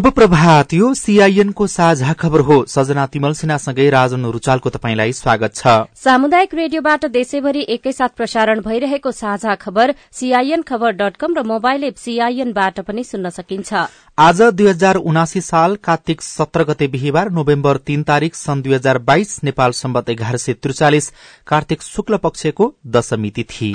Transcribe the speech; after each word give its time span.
शुभ 0.00 0.08
प्रभात। 0.10 0.72
यो 0.74 0.92
सीआईएनको 0.94 1.66
साझा 1.66 2.12
खबर 2.12 2.40
हो। 2.40 2.54
सजना 2.66 3.04
तिमल 3.06 3.32
सिन्हासँगै 3.32 3.88
राजन 3.90 4.24
रुचालको 4.26 4.70
तपाईँलाई 4.70 5.12
स्वागत 5.12 5.54
छ। 5.54 5.66
सामुदायिक 5.94 6.54
रेडियोबाट 6.54 7.04
देशैभरि 7.06 7.64
एकैसाथ 7.68 8.08
प्रसारण 8.16 8.60
भइरहेको 8.60 9.10
साझा 9.12 9.54
खबर 9.56 9.94
सीआईएन 10.12 10.62
खबर 10.62 10.92
डट 10.92 11.16
कम 11.16 11.34
र 11.36 11.42
मोबाइल 11.44 11.84
एप 11.84 11.96
सीआईएनबाट 11.96 12.80
पनि 12.80 13.04
सुन्न 13.04 13.30
सकिन्छ। 13.30 13.72
आज 14.18 14.42
दुई 14.42 14.68
हजार 14.68 14.96
उनासी 14.96 15.40
साल 15.42 15.76
कार्तिक 15.84 16.22
सत्र 16.22 16.64
गते 16.64 16.88
बिहिबार 16.88 17.30
नोभेम्बर 17.30 17.76
तीन 17.84 18.02
तारीक 18.02 18.34
सन् 18.36 18.62
दुई 18.62 18.74
हजार 18.74 18.98
बाइस 19.04 19.40
नेपाल 19.44 19.72
सम्बत 19.76 20.08
एघार 20.10 20.36
सय 20.38 20.52
त्रिचालिस 20.54 21.12
कार्तिक 21.46 21.82
शुक्ल 21.84 22.16
पक्षको 22.24 22.74
दशमी 22.88 23.30
तिथि। 23.30 23.74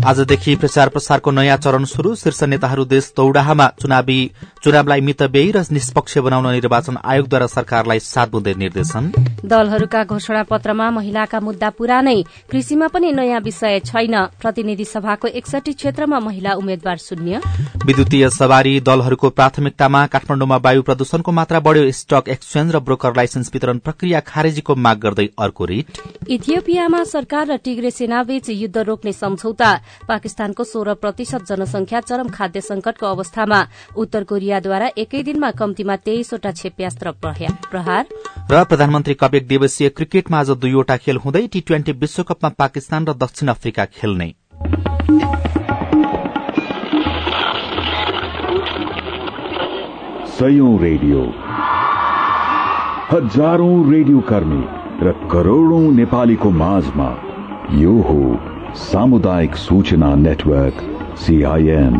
आजदेखि 0.00 0.54
प्रचार 0.56 0.88
प्रसारको 0.88 1.30
नयाँ 1.30 1.56
चरण 1.56 1.84
शुरू 1.84 2.14
शीर्ष 2.16 2.42
नेताहरू 2.42 2.84
देश 2.84 3.12
दौडाहामा 3.16 3.66
चुनावी 3.80 4.18
चुनावलाई 4.64 5.00
मितव्ययी 5.00 5.50
र 5.52 5.62
निष्पक्ष 5.70 6.16
बनाउन 6.18 6.46
निर्वाचन 6.50 6.96
आयोगद्वारा 7.04 7.46
सरकारलाई 7.46 7.98
साथ 8.00 8.26
बुँदै 8.26 8.54
निर्देशन। 8.56 9.10
दलहरूका 9.44 10.04
घोषणा 10.04 10.42
पत्रमा 10.42 10.90
महिलाका 10.90 11.40
मुद्दा 11.40 11.70
पुरानै 11.76 12.16
कृषिमा 12.50 12.86
पनि 12.88 13.12
नयाँ 13.12 13.40
विषय 13.40 13.80
छैन। 13.84 14.16
प्रतिनिधि 14.40 14.84
सभाको 14.84 15.28
एकसठी 15.28 15.72
क्षेत्रमा 15.72 16.20
महिला 16.20 16.54
उम्मेद्वार 16.54 16.96
शून्य। 16.98 17.40
विद्युतीय 17.84 18.28
सवारी 18.30 18.80
दलहरूको 18.80 19.30
प्राथमिकतामा 19.30 20.06
काठमाडौँमा 20.06 20.56
वायु 20.56 20.82
प्रदूषणको 20.82 21.32
मात्रा 21.32 21.60
बढ़्यो। 21.60 21.90
स्टक 21.92 22.28
एक्सचेन्ज 22.28 22.74
र 22.74 22.78
ब्रोकर 22.80 23.16
लाइसेन्स 23.16 23.50
वितरण 23.52 23.78
प्रक्रिया 23.78 24.20
खारेजीको 24.26 24.74
माग 24.76 24.98
गर्दै 24.98 25.28
अर्को 25.38 25.64
रिट। 25.64 25.86
इथियोपियामा 26.30 27.04
सरकार 27.04 27.46
र 27.46 27.56
टिग्रे 27.64 27.90
सेनाबीच 27.90 28.50
युद्ध 28.50 28.76
रोक्ने 28.78 29.12
सम्झौता। 29.12 29.70
पाकिस्तानको 30.08 30.64
सोह्र 30.64 30.94
प्रतिशत 30.94 31.44
जनसंख्या 31.48 32.00
चरम 32.00 32.28
खाद्य 32.28 32.60
संकटको 32.60 33.06
अवस्थामा 33.06 33.60
उत्तर 33.96 34.24
कोरियाद्वारा 34.24 34.90
एकै 34.98 35.22
दिनमा 35.22 35.50
कम्तीमा 35.50 35.96
तेइसवटा 35.96 36.50
क्षेप्यास्त्र 36.50 37.10
प्रहार। 37.22 38.04
र 38.52 38.64
प्रधानमन्त्री 38.64 39.14
कप 39.14 39.34
एक 39.34 39.48
दिवसीय 39.48 39.88
क्रिकेटमा 39.88 40.38
आज 40.38 40.50
दुईवटा 40.50 40.96
खेल 40.96 41.16
हुँदै 41.16 41.46
टी 41.46 41.60
ट्वेन्टी 41.60 41.92
विश्वकपमा 41.92 42.48
पाकिस्तान 42.58 43.06
र 43.06 43.12
दक्षिण 43.14 43.48
अफ्रिका 43.48 43.84
खेल्ने। 43.84 44.32
रेडियो। 50.80 51.20
हजारौं 53.10 53.90
रेडियो 53.92 54.20
कर्मी 54.20 54.62
र 55.02 55.12
करोड़ौं 55.32 55.92
नेपालीको 55.92 56.50
माझमा 56.50 57.08
यो 57.74 57.92
हो 58.02 58.20
सामुदायिक 58.76 59.54
सूचना 59.56 60.14
नेटवर्क 60.16 60.76
सीआईएन 61.18 61.94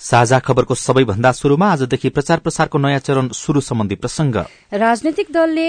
साझा 0.00 0.38
खबरको 0.38 0.74
सबैभन्दा 0.76 1.32
शुरूमा 1.32 1.70
आजदेखि 1.72 2.08
प्रचार 2.10 2.38
प्रसारको 2.38 2.78
नयाँ 2.78 2.98
चरण 3.06 3.28
शुरू 3.34 3.60
सम्बन्धी 3.60 3.94
प्रसंग 3.96 4.36
राजनैतिक 4.74 5.32
दलले 5.32 5.68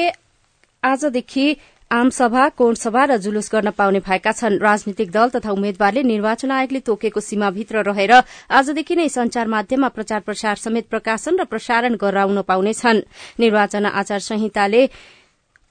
आजदेखि 0.83 1.47
आमसभा 1.91 2.47
कोणसभा 2.59 3.03
र 3.05 3.17
जुलुस 3.17 3.49
गर्न 3.53 3.69
पाउने 3.71 3.99
भएका 4.03 4.31
छन्। 4.31 4.59
राजनीतिक 4.59 5.11
दल 5.11 5.29
तथा 5.35 5.51
उम्मेद्वारले 5.51 6.03
निर्वाचन 6.03 6.51
आयोगले 6.51 6.79
तोकेको 6.83 7.19
सीमाभित्र 7.19 7.83
रहेर 7.87 8.11
आजदेखि 8.51 8.95
नै 8.95 9.07
संचार 9.09 9.47
माध्यममा 9.47 9.87
प्रचार 9.95 10.19
प्रसार 10.27 10.55
समेत 10.59 10.89
प्रकाशन 10.89 11.39
र 11.39 11.43
प्रसारण 11.47 11.95
गराउन 11.95 12.41
पाउनेछन् 12.43 12.99
निर्वाचन 13.39 13.85
आचार 13.85 14.19
संहिताले 14.19 14.81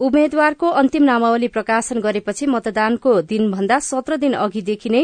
उम्मेद्वारको 0.00 0.68
अन्तिम 0.78 1.02
नामावली 1.04 1.48
प्रकाशन 1.48 2.00
गरेपछि 2.00 2.46
मतदानको 2.46 3.12
दिनभन्दा 3.28 3.78
सत्र 3.82 4.16
दिन 4.18 4.32
अघिदेखि 4.36 4.90
नै 4.90 5.00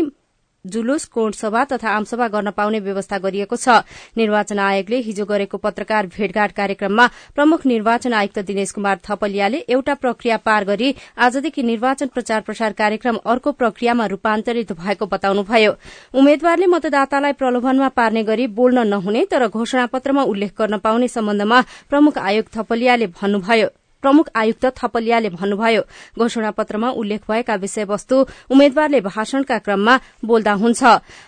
जुलुस 0.64 1.04
कोणसभा 1.08 1.62
तथा 1.64 1.88
आमसभा 1.90 2.26
गर्न 2.28 2.50
पाउने 2.52 2.80
व्यवस्था 2.80 3.18
गरिएको 3.18 3.56
छ। 3.56 3.80
निर्वाचन 4.16 4.58
आयोगले 4.58 4.98
हिजो 5.08 5.24
गरेको 5.24 5.58
पत्रकार 5.58 6.06
भेटघाट 6.12 6.52
कार्यक्रममा 6.52 7.06
प्रमुख 7.34 7.66
निर्वाचन 7.66 8.12
आयुक्त 8.12 8.38
दिनेश 8.44 8.70
कुमार 8.72 8.98
थपलियाले 9.02 9.64
एउटा 9.70 9.94
प्रक्रिया 9.96 10.36
पार 10.44 10.64
गरी 10.66 10.94
आजदेखि 11.18 11.62
निर्वाचन 11.64 12.14
प्रचार 12.14 12.40
प्रसार 12.42 12.72
कार्यक्रम 12.76 13.24
अर्को 13.24 13.52
प्रक्रियामा 13.56 14.06
रूपान्तरित 14.12 14.72
भएको 14.76 15.06
बताउनुभयो। 15.08 15.76
उम्मेद्वारले 16.14 16.66
मतदातालाई 16.68 17.32
प्रलोभनमा 17.40 17.88
पार्ने 17.96 18.22
गरी 18.24 18.46
बोल्न 18.54 18.88
नहुने 18.88 19.24
तर 19.30 19.48
घोषणापत्रमा 19.48 20.22
उल्लेख 20.24 20.58
गर्न 20.58 20.78
पाउने 20.78 21.08
सम्बन्धमा 21.10 21.60
प्रमुख 21.90 22.18
आयोग 22.20 22.56
थपलियाले 22.56 23.06
भन्नुभयो। 23.20 23.68
प्रमुख 24.02 24.28
आयुक्त 24.36 24.66
थपलियाले 24.76 25.28
भन्नुभयो 25.30 25.82
घोषणा 26.18 26.50
पत्रमा 26.52 26.90
उल्लेख 26.92 27.20
भएका 27.28 27.54
विषयवस्तु 27.56 28.16
उम्मेद्वारले 28.50 29.00
भाषणका 29.02 29.58
क्रममा 29.58 29.98
बोल्दा 30.24 30.52
हुन्छ। 30.54 30.82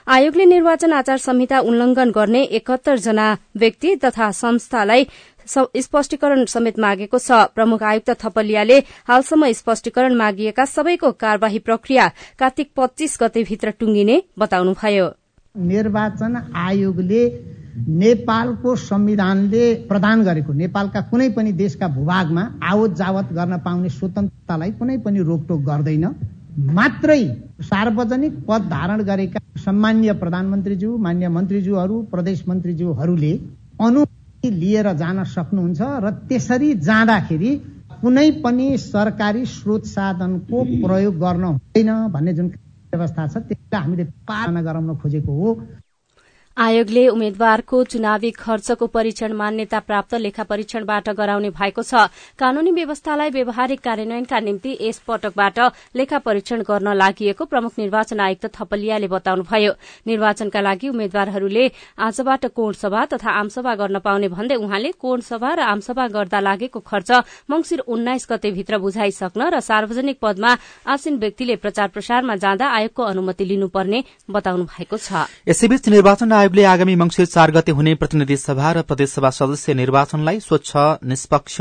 आयोगले 0.07 0.45
निर्वाचन 0.45 0.93
आचार 0.93 1.19
संहिता 1.19 1.59
उल्लंघन 1.61 2.11
गर्ने 2.11 2.43
एकहत्तर 2.59 2.97
जना 2.99 3.27
व्यक्ति 3.57 3.95
तथा 4.05 4.31
संस्थालाई 4.35 5.07
स्पष्टीकरण 5.47 6.45
समेत 6.47 6.79
मागेको 6.81 7.19
छ। 7.19 7.31
प्रमुख 7.55 7.83
आयुक्त 7.85 8.11
थपलियाले 8.21 8.79
हालसम्म 9.09 9.51
स्पष्टीकरण 9.55 10.15
मागिएका 10.17 10.65
सबैको 10.67 11.11
कार्यवाही 11.15 11.59
प्रक्रिया 11.61 12.09
कार्तिक 12.39 12.71
पच्चीस 12.77 13.19
गतेभित्र 13.23 13.71
टुंगिने 13.81 14.23
बताउनुभयो। 14.39 15.07
निर्वाचन 15.55 16.37
आयोगले 16.57 17.23
नेपालको 17.75 18.75
संविधानले 18.77 19.65
प्रदान 19.89 20.23
गरेको 20.25 20.53
नेपालका 20.55 21.01
कुनै 21.11 21.29
पनि 21.31 21.53
देशका 21.53 21.89
भूभागमा 21.89 22.43
आवत 22.63 22.95
जावत 22.97 23.33
गर्न 23.33 23.59
पाउने 23.65 23.89
स्वतन्त्रतालाई 23.91 24.71
कुनै 24.79 24.97
पनि 24.99 25.19
रोकटोक 25.23 25.61
गर्दैन। 25.63 26.05
मात्रै 26.73 27.23
सार्वजनिक 27.63 28.35
पद 28.49 28.63
धारण 28.71 29.03
गरेका 29.03 29.41
सम्मान्य 29.61 30.13
प्रधानमन्त्रीज्यू 30.23 30.97
मान्य 30.99 31.29
मन्त्रीज्यूहरू 31.29 32.01
प्रदेश 32.11 32.43
मन्त्रीज्यूहरूले 32.49 33.33
अनुमति 33.81 34.51
लिएर 34.53 34.93
जान 34.95 35.25
सक्नुहुन्छ 35.35 35.81
र 36.05 36.11
त्यसरी 36.31 36.73
जाँदाखेरि 36.89 37.51
कुनै 38.03 38.31
पनि 38.45 38.67
सरकारी 38.79 39.45
स्रोत 39.47 39.85
साधनको 39.87 40.65
प्रयोग 40.83 41.15
गर्न 41.19 41.45
हुँदैन 41.45 41.91
भन्ने 42.15 42.33
जुन 42.35 42.47
व्यवस्था 42.93 43.27
छ 43.27 43.37
त्यसलाई 43.49 43.83
हामीले 43.83 44.05
पालना 44.29 44.63
गराउन 44.63 44.97
खोजेको 45.03 45.33
हो। 45.33 45.49
आयोगले 46.57 47.07
उम्मेद्वारको 47.09 47.83
चुनावी 47.85 48.31
खर्चको 48.31 48.87
परीक्षण 48.87 49.33
मान्यता 49.35 49.79
प्राप्त 49.81 50.15
लेखा 50.15 50.43
परीक्षणबाट 50.47 51.09
गराउने 51.11 51.51
भएको 51.51 51.83
छ। 51.83 52.07
कानूनी 52.39 52.71
व्यवस्थालाई 52.71 53.31
व्यवहारिक 53.31 53.81
कार्यान्वयनका 53.83 54.39
निम्ति 54.41 54.77
यस 54.81 54.99
पटकबाट 55.03 55.59
लेखा 55.99 56.19
परीक्षण 56.19 56.63
गर्न 56.63 56.95
लागि 56.95 57.33
प्रमुख 57.43 57.73
निर्वाचन 57.79 58.21
आयुक्त 58.21 58.47
थपलियाले 58.55 59.09
बताउनुभयो। 59.11 59.73
निर्वाचनका 60.07 60.61
लागि 60.61 60.89
उम्मेद्वारहरूले 60.89 61.67
आजबाट 61.99 62.47
कोणसभा 62.55 63.05
तथा 63.13 63.31
आमसभा 63.35 63.75
गर्न 63.75 63.99
पाउने 63.99 64.29
भन्दै 64.31 64.55
उहाँले 64.55 64.91
कोणसभा 64.95 65.51
र 65.55 65.61
आमसभा 65.75 66.07
गर्दा 66.15 66.41
लागेको 66.41 66.81
खर्च 66.81 67.11
मंगिर 67.51 67.81
उन्नाइस 67.83 68.27
गतेभित्र 68.31 68.79
बुझाइसक्न 68.79 69.51
र 69.51 69.61
सार्वजनिक 69.61 70.23
पदमा 70.23 70.55
आसीन 70.87 71.19
व्यक्तिले 71.19 71.57
प्रचार 71.59 71.89
प्रसारमा 71.91 72.37
जाँदा 72.39 72.67
आयोगको 72.79 73.03
अनुमति 73.03 73.45
लिनुपर्ने 73.45 74.05
बताउनु 74.31 74.65
भएको 74.71 74.97
छ 75.03 75.27
आयोगले 76.45 76.65
आगामी 76.69 76.95
मंगिर 77.01 77.27
चार 77.27 77.51
गते 77.51 77.73
हुने 77.73 77.95
प्रतिनिधि 77.97 78.37
सभा 78.37 78.71
र 78.77 78.81
प्रदेशसभा 78.85 79.29
सदस्य 79.33 79.75
निर्वाचनलाई 79.75 80.41
स्वच्छ 80.45 80.73
निष्पक्ष 81.09 81.61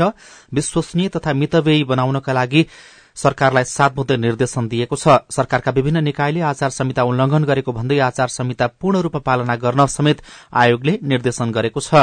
विश्वसनीय 0.54 1.08
तथा 1.14 1.32
मितव्ययी 1.40 1.84
बनाउनका 1.88 2.32
लागि 2.32 2.62
सरकारलाई 3.16 3.64
सात 3.64 3.94
बुद्धे 3.94 4.16
निर्देशन 4.16 4.68
दिएको 4.68 4.96
छ। 4.96 5.08
सरकारका 5.30 5.70
विभिन्न 5.70 6.02
निकायले 6.04 6.40
आचार 6.42 6.70
संहिता 6.70 7.02
उल्लंघन 7.04 7.44
गरेको 7.44 7.72
भन्दै 7.72 7.98
आचार 8.00 8.28
संहिता 8.28 8.66
पूर्ण 8.80 9.00
रूपमा 9.00 9.20
पालना 9.20 9.56
गर्न 9.56 9.86
समेत 9.88 10.22
आयोगले 10.52 10.98
निर्देशन 11.04 11.52
गरेको 11.52 11.80
छ। 11.80 11.94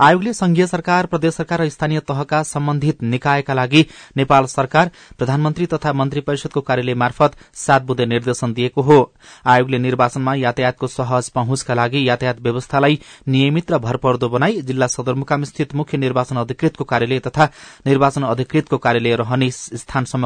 आयोगले 0.00 0.32
संघीय 0.32 0.66
सरकार 0.66 1.06
प्रदेश 1.06 1.34
सरकार 1.34 1.60
र 1.60 1.68
स्थानीय 1.68 2.00
तहका 2.08 2.42
सम्बन्धित 2.44 3.02
निकायका 3.04 3.54
लागि 3.54 3.84
नेपाल 4.16 4.44
सरकार 4.48 4.90
प्रधानमन्त्री 5.18 5.66
तथा 5.66 5.92
मन्त्री 5.92 6.20
परिषदको 6.22 6.60
कार्यालय 6.62 6.94
मार्फत 6.94 7.36
सात 7.56 7.82
बुद्धे 7.82 8.06
निर्देशन 8.06 8.52
दिएको 8.52 8.82
हो। 8.82 8.98
आयोगले 9.46 9.78
निर्वाचनमा 9.80 10.34
यातायातको 10.36 10.86
सहज 10.88 11.28
पहुँचका 11.30 11.74
लागि 11.74 12.08
यातायात 12.08 12.40
व्यवस्थालाई 12.40 12.98
नियमित 13.28 13.70
र 13.70 13.78
भरपर्दो 13.80 14.28
बनाई 14.28 14.60
जिल्ला 14.62 14.86
सदरमुकाम 14.88 15.44
स्थित 15.44 15.74
मुख्य 15.74 15.98
निर्वाचन 15.98 16.36
अधिकृतको 16.38 16.84
कार्यालय 16.84 17.18
तथा 17.20 17.48
निर्वाचन 17.86 18.22
अधिकृतको 18.24 18.78
कार्यालय 18.78 19.16
रहने 19.16 19.50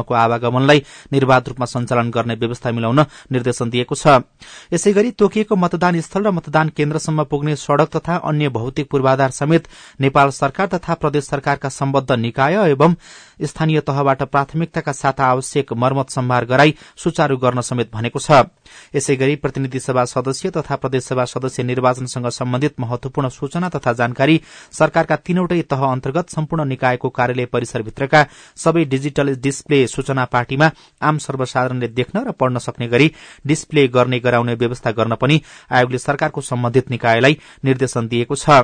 स्थानसम्मको 0.05 0.13
आवागमनलाई 0.13 0.83
निर्वाध 1.11 1.47
रूपमा 1.49 1.65
सञ्चालन 1.65 2.09
गर्ने 2.11 2.35
व्यवस्था 2.35 2.71
मिलाउन 2.71 2.99
निर्देशन 3.31 3.69
दिएको 3.69 3.95
छ। 3.95 4.21
यसै 4.73 4.93
गरी 4.93 5.11
तोकिएको 5.11 5.55
मतदान 5.55 5.99
स्थल 6.01 6.23
र 6.23 6.31
मतदान 6.31 6.69
केन्द्रसम्म 6.69 7.23
पुग्ने 7.25 7.55
सड़क 7.55 7.89
तथा 7.95 8.15
अन्य 8.23 8.49
भौतिक 8.49 8.89
पूर्वाधार 8.89 9.31
समेत 9.31 9.67
नेपाल 9.99 10.29
सरकार 10.31 10.67
तथा 10.67 10.93
प्रदेश 10.93 11.23
सरकारका 11.25 11.69
सम्बद्ध 11.69 12.11
निकाय 12.11 12.55
एवं 12.69 12.95
स्थानीय 13.41 13.79
तहबाट 13.81 14.23
प्राथमिकताका 14.25 14.91
साथ 14.93 15.19
आवश्यक 15.21 15.73
मर्मत 15.73 16.09
सम्भार 16.09 16.45
गराई 16.45 16.75
सुचारू 16.97 17.37
गर्न 17.37 17.61
समेत 17.61 17.91
भनेको 17.93 18.19
छ। 18.19 18.45
यसै 18.95 19.15
गरी 19.15 19.35
प्रतिनिधि 19.35 19.79
सभा 19.79 20.05
सदस्य 20.05 20.49
तथा 20.51 20.75
प्रदेशसभा 20.75 21.25
सदस्य 21.25 21.63
निर्वाचनसँग 21.63 22.27
सम्बन्धित 22.29 22.79
महत्वपूर्ण 22.79 23.29
सूचना 23.29 23.69
तथा 23.69 23.93
जानकारी 23.93 24.41
सरकारका 24.71 25.15
तीनवटै 25.25 25.61
तह 25.71 25.81
अन्तर्गत 25.85 26.29
सम्पूर्ण 26.29 26.65
निकायको 26.65 27.09
कार्यालय 27.09 27.45
परिसरभित्रका 27.45 28.25
सबै 28.57 28.83
डिजिटल 28.85 29.35
डिस्प्ले 29.37 29.85
सूचना 29.95 30.25
पार्टीमा 30.27 30.69
आम 31.01 31.17
सर्वसाधारणले 31.17 31.87
देख्न 31.97 32.25
र 32.27 32.31
पढ़न 32.31 32.57
सक्ने 32.59 32.87
गरी 32.87 33.11
डिस्प्ले 33.47 33.87
गर्ने 33.89 34.19
गराउने 34.19 34.55
व्यवस्था 34.55 34.91
गर्न 34.91 35.15
पनि 35.15 35.41
आयोगले 35.71 35.97
सरकारको 35.99 36.41
सम्बन्धित 36.43 36.89
निकायलाई 36.91 37.37
निर्देशन 37.63 38.07
दिएको 38.07 38.35
छ। 38.37 38.63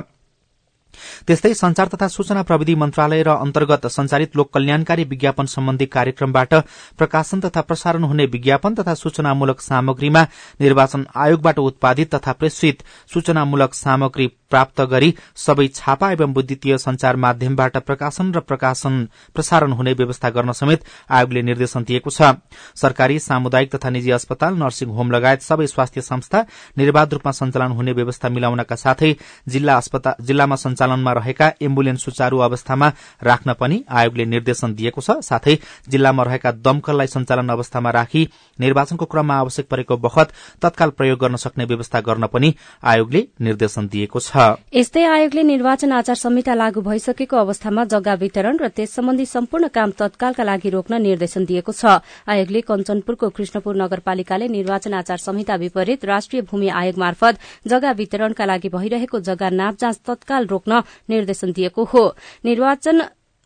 त्यस्तै 1.26 1.52
संचार 1.54 1.88
तथा 1.88 2.08
सूचना 2.08 2.42
प्रविधि 2.42 2.74
मन्त्रालय 2.74 3.22
र 3.22 3.28
अन्तर्गत 3.36 3.86
संचालित 3.88 4.36
लोक 4.36 4.52
कल्याणकारी 4.54 5.04
विज्ञापन 5.04 5.46
सम्बन्धी 5.46 5.86
कार्यक्रमबाट 5.86 6.54
प्रकाशन 6.98 7.40
तथा 7.40 7.60
प्रसारण 7.62 8.04
हुने 8.04 8.26
विज्ञापन 8.26 8.74
तथा 8.74 8.94
सूचनामूलक 8.94 9.60
सामग्रीमा 9.60 10.22
निर्वाचन 10.60 11.06
आयोगबाट 11.16 11.58
उत्पादित 11.60 12.14
तथा 12.14 12.32
प्रेषित 12.32 12.82
सूचनामूलक 13.14 13.74
सामग्री 13.74 14.26
प्राप्त 14.52 14.80
गरी 14.92 15.10
सबै 15.38 15.66
छापा 15.74 16.10
एवं 16.12 16.32
विद्युतीय 16.34 16.78
संचार 16.78 17.16
माध्यमबाट 17.24 17.76
प्रकाशन 17.86 18.32
र 18.34 18.40
प्रकाशन 18.42 18.94
प्रसारण 19.36 19.72
हुने 19.72 19.92
व्यवस्था 19.94 20.30
गर्न 20.30 20.52
समेत 20.52 20.84
आयोगले 21.10 21.42
निर्देशन 21.42 21.84
दिएको 21.84 22.10
छ। 22.10 22.32
सरकारी 22.76 23.18
सामुदायिक 23.20 23.74
तथा 23.74 23.90
निजी 23.90 24.10
अस्पताल 24.12 24.54
नर्सिङ 24.56 24.88
होम 24.90 25.10
लगायत 25.10 25.42
सबै 25.42 25.66
स्वास्थ्य 25.66 26.00
संस्था 26.02 26.44
निर्वाध 26.78 27.12
रूपमा 27.12 27.32
सञ्चालन 27.32 27.72
हुने 27.72 27.92
व्यवस्था 27.92 28.28
मिलाउनका 28.28 28.76
साथै 28.76 29.12
जिल्लामा 29.48 30.56
सञ्चालनमा 30.56 31.12
रहेका 31.12 31.46
एम्बुलेन्स 31.62 32.04
सुचारू 32.04 32.38
अवस्थामा 32.40 32.88
राख्न 33.22 33.52
पनि 33.60 33.82
आयोगले 33.90 34.24
निर्देशन 34.26 34.74
दिएको 34.74 35.00
छ। 35.00 35.18
साथै 35.22 35.54
जिल्लामा 35.88 36.22
रहेका 36.22 36.50
दमकललाई 36.64 37.06
सञ्चालन 37.08 37.48
अवस्थामा 37.48 37.90
राखी 37.90 38.22
निर्वाचनको 38.58 39.04
क्रममा 39.06 39.34
आवश्यक 39.38 39.68
परेको 39.70 39.96
बखत 39.98 40.28
तत्काल 40.62 40.90
प्रयोग 40.98 41.18
गर्न 41.20 41.36
सक्ने 41.38 41.64
व्यवस्था 41.64 42.00
गर्न 42.02 42.26
पनि 42.28 42.54
आयोगले 42.84 43.26
निर्देशन 43.40 43.88
दिएको 43.88 44.20
छ। 44.20 44.41
यस्तै 44.74 45.02
आयोगले 45.04 45.42
निर्वाचन 45.42 45.92
आचार 45.92 46.16
संहिता 46.16 46.54
लागू 46.54 46.80
भइसकेको 46.80 47.36
अवस्थामा 47.36 47.84
जग्गा 47.92 48.14
वितरण 48.22 48.56
र 48.58 48.68
त्यस 48.76 48.94
सम्बन्धी 48.94 49.26
सम्पूर्ण 49.26 49.68
काम 49.68 49.90
तत्कालका 49.98 50.44
लागि 50.44 50.70
रोक्न 50.70 51.00
निर्देशन 51.02 51.44
दिएको 51.44 51.72
छ। 51.72 52.00
आयोगले 52.26 52.60
कञ्चनपुरको 52.60 53.28
कृष्णपुर 53.36 53.76
नगरपालिकाले 53.76 54.48
निर्वाचन 54.48 54.94
आचार 54.94 55.18
संहिता 55.18 55.54
विपरीत 55.56 56.04
राष्ट्रिय 56.04 56.42
भूमि 56.42 56.68
आयोग 56.70 56.98
मार्फत 56.98 57.34
जग्गा 57.66 57.92
वितरणका 57.92 58.44
लागि 58.44 58.68
भइरहेको 58.68 59.20
जग्गा 59.22 59.48
नाप 59.50 59.74
जाँच 59.80 60.00
तत्काल 60.06 60.46
रोक्न 60.46 60.82
निर्देशन 61.10 61.52
दिएको 61.52 61.84
हो। 61.84 62.04
निर्वाचन 62.44 63.02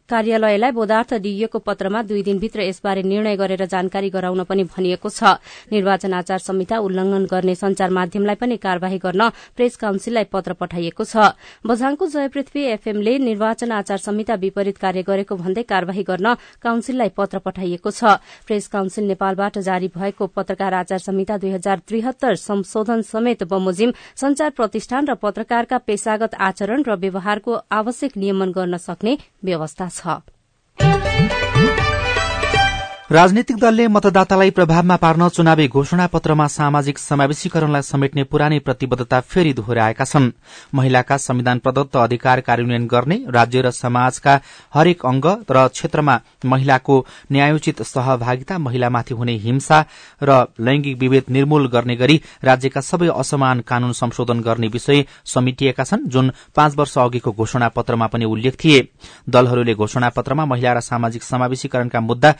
कार्यालयलाई 0.08 0.70
बोधार्थ 0.70 1.14
दिइएको 1.17 1.58
पत्रमा 1.58 2.03
दुई 2.03 2.23
दिनभित्र 2.23 2.61
यसबारे 2.62 3.03
निर्णय 3.03 3.37
गरेर 3.37 3.64
जानकारी 3.67 4.11
गराउन 4.11 4.43
पनि 4.44 4.64
भनिएको 4.67 5.08
छ। 5.08 5.38
निर्वाचन 5.73 6.12
आचार 6.14 6.38
संहिता 6.41 6.79
उल्लंघन 6.79 7.25
गर्ने 7.26 7.55
संचार 7.55 7.91
माध्यमलाई 7.91 8.35
पनि 8.35 8.56
कार्यवाही 8.56 8.99
गर्न 8.99 9.29
प्रेस 9.56 9.76
काउन्सिललाई 9.76 10.25
पत्र 10.32 10.53
पठाइएको 10.61 11.05
छ। 11.05 11.35
बझाङको 11.67 12.06
जयपृथ्वी 12.06 12.62
एफएमले 12.73 13.19
निर्वाचन 13.19 13.73
आचार 13.73 13.99
संहिता 13.99 14.35
विपरीत 14.37 14.79
कार्य 14.79 15.03
गरेको 15.03 15.37
भन्दै 15.37 15.62
कार्यवाही 15.64 16.03
गर्न 16.03 16.35
काउन्सिललाई 16.62 17.11
पत्र 17.17 17.38
पठाइएको 17.43 17.91
छ। 17.91 18.23
प्रेस 18.47 18.69
काउन्सिल 18.69 19.05
नेपालबाट 19.08 19.58
जारी 19.61 19.88
भएको 19.91 20.26
पत्रकार 20.26 20.75
आचार 20.75 20.99
संहिता 20.99 21.37
दुई 21.38 21.50
हजार 21.50 21.79
त्रिहत्तर 21.88 22.35
संशोधन 22.37 23.03
समेत 23.03 23.43
बमोजिम 23.44 23.93
संचार 24.17 24.50
प्रतिष्ठान 24.50 25.06
र 25.06 25.14
पत्रकारका 25.17 25.79
पेशागत 25.79 26.35
आचरण 26.41 26.82
र 26.87 26.97
व्यवहारको 26.97 27.53
आवश्यक 27.73 28.17
नियमन 28.17 28.53
गर्न 28.53 28.76
सक्ने 28.79 29.17
व्यवस्था 29.44 29.88
छ। 29.88 29.95
Hop. 30.00 30.35
राजनीतिक 33.16 33.56
दलले 33.56 33.86
मतदातालाई 33.88 34.50
प्रभावमा 34.50 34.96
पार्न 35.00 35.28
चुनावी 35.28 35.66
घोषणा 35.68 36.06
पत्रमा 36.06 36.46
सामाजिक 36.48 36.98
समावेशीकरणलाई 36.98 37.82
समेट्ने 37.82 38.22
पुरानै 38.24 38.58
प्रतिबद्धता 38.58 39.20
फेरि 39.24 39.52
दोहोर्याएका 39.52 40.04
छन्। 40.04 40.30
महिलाका 40.74 41.16
संविधान 41.16 41.58
प्रदत्त 41.58 41.96
अधिकार 41.96 42.40
कार्यान्वयन 42.40 42.86
गर्ने 42.86 43.16
राज्य 43.28 43.60
र 43.62 43.70
समाजका 43.72 44.34
हरेक 44.74 45.06
अंग 45.06 45.24
र 45.50 45.66
क्षेत्रमा 45.68 46.18
महिलाको 46.44 46.96
न्यायोचित 47.32 47.82
सहभागिता 47.84 48.58
महिलामाथि 48.58 49.14
हुने 49.14 49.36
हिंसा 49.46 49.78
र 50.22 50.36
लैंगिक 50.60 50.98
विभेद 50.98 51.32
निर्मूल 51.32 51.69
गर्ने 51.69 51.96
गरी 51.96 52.20
राज्यका 52.44 52.80
सबै 52.82 53.08
असमान 53.16 53.60
कानून 53.69 53.92
संशोधन 53.92 54.40
गर्ने 54.40 54.69
विषय 54.69 55.04
समेटिएका 55.24 55.84
छन् 55.84 56.06
जुन 56.08 56.32
पाँच 56.56 56.76
वर्ष 56.76 56.98
अघिको 56.98 57.32
घोषणा 57.32 57.69
पत्रमा 57.70 58.06
पनि 58.12 58.24
उल्लेख 58.26 58.60
थिए। 58.64 58.84
दलहरूले 59.28 59.74
घोषणा 59.74 60.08
पत्रमा 60.12 60.44
महिला 60.44 60.72
र 60.72 60.80
सामाजिक 60.82 61.22
समावेशीकरणका 61.22 62.00
मुद्दा 62.02 62.34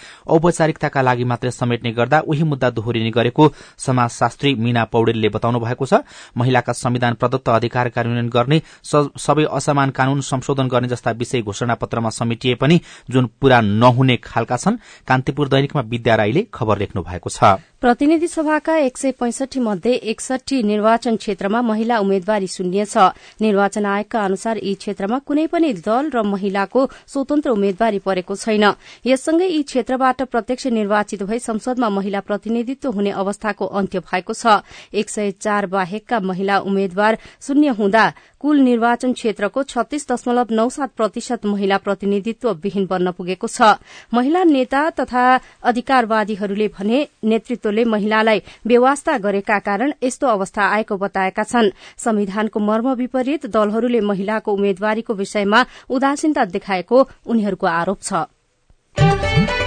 औपचारिकताका 0.67 1.03
लागि 1.03 1.25
मात्रै 1.25 1.51
समेट्ने 1.51 1.91
गर्दा 1.93 2.21
उही 2.27 2.43
मुद्दा 2.43 2.71
दोहोरिने 2.71 3.11
गरेको 3.11 3.45
समाजशास्त्री 3.79 4.55
मीना 4.57 4.85
पौडेलले 4.87 5.29
बताउनु 5.29 5.59
भएको 5.61 5.87
छ। 5.87 6.03
महिलाका 6.37 6.73
संविधान 6.75 7.15
प्रदत्त 7.15 7.49
अधिकार 7.49 7.89
कार्यान्वयन 7.89 8.29
गर्ने 8.29 8.59
सबै 8.83 9.45
असमान 9.47 9.91
कानून 9.91 10.21
संशोधन 10.23 10.67
गर्ने 10.69 10.89
जस्ता 10.89 11.11
विषय 11.13 11.43
घोषणा 11.43 11.75
पत्रमा 11.75 12.11
समेटिए 12.11 12.55
पनि 12.59 12.81
जुन 13.11 13.27
पूरा 13.41 13.61
नहुने 13.63 14.17
खालका 14.19 14.57
छन् 14.57 14.81
कान्तिपुर 15.07 15.49
दैनिकमा 15.49 15.83
विद्या 15.87 16.15
राईले 16.17 16.47
खबर 16.51 16.79
लेख्नु 16.79 17.03
भएको 17.03 17.31
छ। 17.31 17.63
प्रतिनिधि 17.77 18.27
सभाका 18.27 18.77
एक 18.79 18.99
सय 18.99 19.11
पैंसठी 19.21 19.61
मध्ये 19.61 19.93
एकसठी 20.11 20.63
निर्वाचन 20.63 21.17
क्षेत्रमा 21.17 21.61
महिला 21.63 21.99
उम्मेद्वारी 21.99 22.47
शून्य 22.49 22.85
छ 22.87 23.15
निर्वाचन 23.41 23.87
आयोगका 23.87 24.25
अनुसार 24.25 24.57
यी 24.59 24.75
क्षेत्रमा 24.75 25.19
कुनै 25.23 25.47
पनि 25.47 25.73
दल 25.85 26.11
र 26.11 26.23
महिलाको 26.25 26.87
स्वतन्त्र 27.07 27.51
उम्मेद्वारी 27.51 27.99
परेको 28.01 28.35
छैन। 28.35 28.65
यससँगै 29.06 29.46
यी 29.46 29.63
क्षेत्रबाट 29.63 30.23
प्रत्यक्ष 30.46 30.67
निर्वाचित 30.69 31.22
भई 31.22 31.38
संसदमा 31.38 31.88
महिला 31.91 32.20
प्रतिनिधित्व 32.22 32.91
हुने 32.93 33.10
अवस्थाको 33.12 33.67
अन्त्य 33.67 33.98
भएको 34.00 34.32
छ। 34.32 34.62
एक 34.94 35.10
सय 35.10 35.31
चार 35.32 35.67
बाहेकका 35.67 36.20
महिला 36.22 36.58
उम्मेद्वार 36.60 37.19
शून्य 37.43 37.69
हुँदा 37.74 38.05
कुल 38.38 38.58
निर्वाचन 38.60 39.12
क्षेत्रको 39.12 39.62
छत्तीस 39.65 40.06
दशमलव 40.06 40.46
नौ 40.53 40.69
सात 40.69 40.91
प्रतिशत 40.96 41.46
महिला 41.46 41.79
प्रतिनिधित्व 41.79 42.50
विहीन 42.62 42.86
बन्न 42.86 43.10
पुगेको 43.10 43.46
छ। 43.48 43.74
महिला 44.15 44.44
नेता 44.46 44.82
तथा 44.93 45.24
अधिकारवादीहरूले 45.67 46.69
भने 46.79 47.03
नेतृत्वले 47.24 47.84
महिलालाई 47.86 48.43
बेवास्ता 48.67 49.19
गरेका 49.19 49.58
कारण 49.58 49.93
यस्तो 50.03 50.26
अवस्था 50.29 50.62
आएको 50.69 50.96
बताएका 50.96 51.43
छन्। 51.44 51.74
संविधानको 51.98 52.60
मर्म 52.60 52.93
विपरीत 52.94 53.46
दलहरूले 53.50 54.00
महिलाको 54.06 54.53
उम्मेद्वारीको 54.53 55.15
विषयमा 55.17 55.67
उदासीनता 55.91 56.44
देखाएको 56.55 57.06
उनीहरूको 57.26 57.67
आरोप 57.67 58.00
छ। 58.00 59.66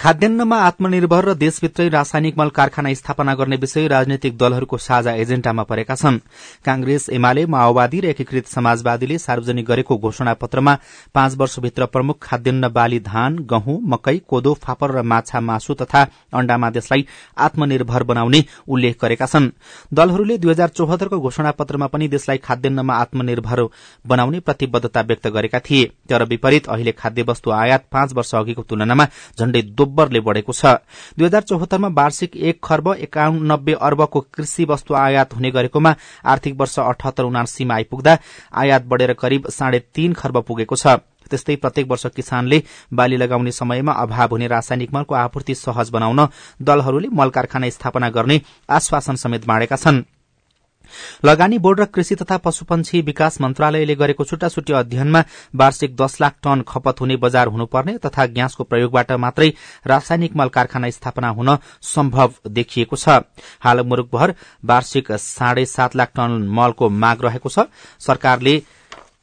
खाद्यान्नमा 0.00 0.56
आत्मनिर्भर 0.56 1.24
र 1.24 1.32
देशभित्रै 1.36 1.88
रासायनिक 1.88 2.38
मल 2.38 2.48
कारखाना 2.48 2.92
स्थापना 2.94 3.34
गर्ने 3.34 3.56
विषय 3.56 3.86
राजनैतिक 3.88 4.36
दलहरूको 4.38 4.76
साझा 4.78 5.12
एजेण्डामा 5.14 5.62
परेका 5.62 5.94
छन्। 5.94 6.16
कांग्रेस 6.64 7.08
एमाले 7.12 7.44
माओवादी 7.46 8.00
र 8.00 8.06
एकीकृत 8.06 8.46
समाजवादीले 8.48 9.18
सार्वजनिक 9.18 9.66
गरेको 9.66 9.96
घोषणा 9.98 10.34
पत्रमा 10.34 10.74
पाँच 11.14 11.36
वर्षभित्र 11.36 11.86
प्रमुख 11.86 12.16
खाद्यान्न 12.22 12.68
बाली 12.68 13.00
धान 13.00 13.36
गहुँ 13.44 13.78
मकै 13.84 14.16
कोदो 14.24 14.54
फापर 14.54 14.90
र 14.90 15.02
माछा 15.02 15.40
मासु 15.40 15.74
तथा 15.74 16.06
अण्डामा 16.32 16.70
देशलाई 16.70 17.06
आत्मनिर्भर 17.38 18.02
बनाउने 18.02 18.44
उल्लेख 18.68 18.96
गरेका 19.02 19.26
छन्। 19.26 19.50
दलहरूले 19.92 20.38
दुई 20.38 20.50
हजार 20.50 20.68
चौहत्तरको 20.70 21.20
घोषणा 21.20 21.50
पत्रमा 21.60 21.86
पनि 21.86 22.08
देशलाई 22.08 22.38
खाद्यान्नमा 22.38 22.94
आत्मनिर्भर 22.96 23.66
बनाउने 24.06 24.40
प्रतिबद्धता 24.40 25.00
व्यक्त 25.02 25.28
गरेका 25.28 25.60
थिए। 25.60 25.84
तर 26.08 26.24
विपरीत 26.24 26.68
अहिले 26.68 26.92
खाद्य 26.94 27.22
वस्तु 27.28 27.50
आयात 27.52 27.84
पाँच 27.92 28.12
वर्ष 28.14 28.34
अघिको 28.34 28.62
तुलनामा 28.64 29.06
झण्डै 29.38 29.62
दोब्बरले 29.90 30.20
बढ़ेको 30.20 30.52
छ। 30.52 30.66
दुई 31.18 31.26
हजार 31.26 31.42
चौहत्तरमा 31.42 31.88
वार्षिक 31.90 32.36
एक 32.38 32.60
खर्ब 32.64 32.94
एकानब्बे 33.00 33.72
अर्बको 33.82 34.20
कृषि 34.34 34.64
वस्तु 34.64 34.94
आयात 34.96 35.34
हुने 35.34 35.50
गरेकोमा 35.50 35.94
आर्थिक 36.24 36.54
वर्ष 36.60 36.78
अठहत्तर 36.80 37.24
उनासीमा 37.24 37.74
आइपुग्दा 37.74 38.18
आयात 38.54 38.86
बढ़ेर 38.86 39.12
करिब 39.14 39.48
साढे 39.50 39.78
तीन 39.94 40.12
खर्ब 40.14 40.42
पुगेको 40.42 40.76
छ। 40.76 40.86
त्यस्तै 41.30 41.56
प्रत्येक 41.56 41.90
वर्ष 41.90 42.06
किसानले 42.16 42.62
बाली 42.92 43.16
लगाउने 43.16 43.52
समयमा 43.52 43.92
अभाव 44.02 44.30
हुने 44.30 44.46
रासायनिक 44.48 44.94
मलको 44.94 45.14
आपूर्ति 45.16 45.54
सहज 45.56 45.90
बनाउन 45.90 46.26
दलहरूले 46.60 47.08
मल 47.12 47.30
कारखाना 47.30 47.68
स्थापना 47.70 48.08
गर्ने 48.10 48.40
आश्वासन 48.68 49.16
समेत 49.16 49.46
बाँडेका 49.46 49.76
छनृ। 49.76 50.19
लगानी 51.24 51.58
बोर्ड 51.58 51.80
र 51.80 51.84
कृषि 51.86 52.14
तथा 52.14 52.36
पशुपन्छी 52.36 53.00
विकास 53.02 53.40
मन्त्रालयले 53.40 53.94
गरेको 53.94 54.24
छुट्टा 54.24 54.48
छुट्टी 54.48 54.72
अध्ययनमा 54.72 55.24
वार्षिक 55.54 55.96
दश 55.96 56.16
लाख 56.20 56.34
टन 56.42 56.64
खपत 56.68 57.00
हुने 57.00 57.16
बजार 57.16 57.46
हुनुपर्ने 57.46 57.96
तथा 57.98 58.26
ग्यासको 58.28 58.64
प्रयोगबाट 58.64 59.12
मात्रै 59.18 59.52
रासायनिक 59.86 60.36
मल 60.36 60.48
कारखाना 60.48 60.90
स्थापना 60.90 61.28
हुन 61.28 61.56
सम्भव 61.82 62.34
देखिएको 62.48 62.96
छ। 62.96 63.08
हाल 63.60 63.80
मुरूकभर 63.80 64.34
वार्षिक 64.64 65.12
साढे 65.12 65.64
सात 65.66 65.96
लाख 65.96 66.10
टन 66.16 66.42
मलको 66.50 66.88
माग 66.88 67.24
रहेको 67.24 67.48
छ। 67.48 67.66
सरकारले 68.00 68.62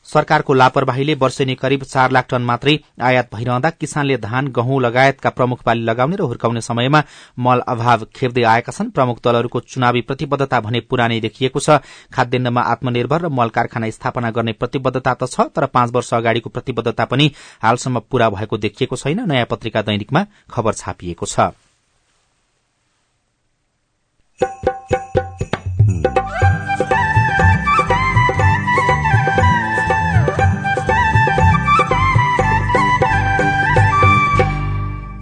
सरकारको 0.07 0.53
लापरवाहीले 0.53 1.13
वर्षेनी 1.15 1.55
करिब 1.55 1.83
चार 1.83 2.11
लाख 2.11 2.27
टन 2.29 2.41
मात्रै 2.41 2.77
आयात 3.03 3.29
भइरहँदा 3.33 3.69
किसानले 3.71 4.17
धान 4.17 4.47
गहुँ 4.51 4.81
लगायतका 4.81 5.29
प्रमुख 5.29 5.59
बाली 5.65 5.83
लगाउने 5.83 6.15
र 6.15 6.21
हुर्काउने 6.23 6.61
समयमा 6.61 7.03
मल 7.37 7.59
अभाव 7.67 8.05
खेप्दै 8.15 8.43
आएका 8.45 8.71
छन्। 8.71 8.91
प्रमुख 8.91 9.19
दलहरूको 9.23 9.59
चुनावी 9.67 10.01
प्रतिबद्धता 10.01 10.59
भने 10.61 10.79
पुरानै 10.87 11.19
देखिएको 11.19 11.59
छ। 11.59 11.83
खाद्यान्नमा 12.13 12.61
आत्मनिर्भर 12.63 13.21
र 13.21 13.29
मल 13.29 13.49
कारखाना 13.51 13.89
स्थापना 13.91 14.31
गर्ने 14.31 14.53
प्रतिबद्धता 14.55 15.13
त 15.13 15.27
छ 15.27 15.51
तर 15.51 15.65
पाँच 15.67 15.91
वर्ष 15.91 16.13
अगाडिको 16.13 16.49
प्रतिबद्धता 16.49 17.05
पनि 17.05 17.31
हालसम्म 17.63 17.99
पूरा 18.07 18.29
भएको 18.29 18.57
देखिएको 18.57 18.95
छैन 18.95 19.27
नयाँ 19.27 19.45
पत्रिका 19.51 19.81
दैनिकमा 19.83 20.25
खबर 20.49 20.73
छापिएको 20.73 21.25
छ। 21.27 21.51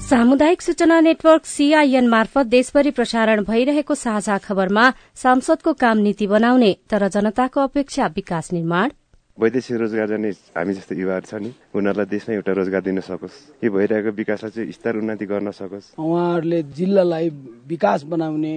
सामुदायिक 0.06 0.62
सूचना 0.62 1.00
नेटवर्क 1.02 1.46
सीआईएन 1.46 2.08
मार्फत 2.08 2.46
देशभरि 2.46 2.92
प्रसारण 2.92 3.44
भइरहेको 3.44 3.96
साझा 3.96 4.38
खबरमा 4.38 4.84
सांसदको 5.18 5.74
काम 5.74 5.98
नीति 5.98 6.28
बनाउने 6.28 6.70
तर 6.90 7.08
जनताको 7.08 7.62
अपेक्षा 7.62 8.08
विकास 8.16 8.52
निर्माण। 8.54 8.92
वैदेशिक 9.38 9.78
रोजगार 9.78 10.08
जाने 10.08 10.30
हामी 10.58 10.74
जस्तो 10.74 10.96
युवाहरू 10.96 11.26
छ 11.26 11.42
नि 11.42 11.50
उनीहरूलाई 11.74 12.06
देशमै 12.06 12.36
एउटा 12.36 12.54
रोजगार 12.54 12.82
दिन 12.82 13.00
सकोस्। 13.02 13.64
यो 13.64 13.72
भइरहेको 13.72 14.12
विकासलाई 14.14 14.52
चाहिँ 14.52 14.72
स्तर 14.72 14.98
उन्नति 15.02 15.26
गर्न 15.26 15.52
सकोस्। 15.52 15.98
उहाँहरूले 15.98 16.62
जिल्लालाई 16.78 17.30
विकास 17.66 18.04
बनाउने। 18.06 18.54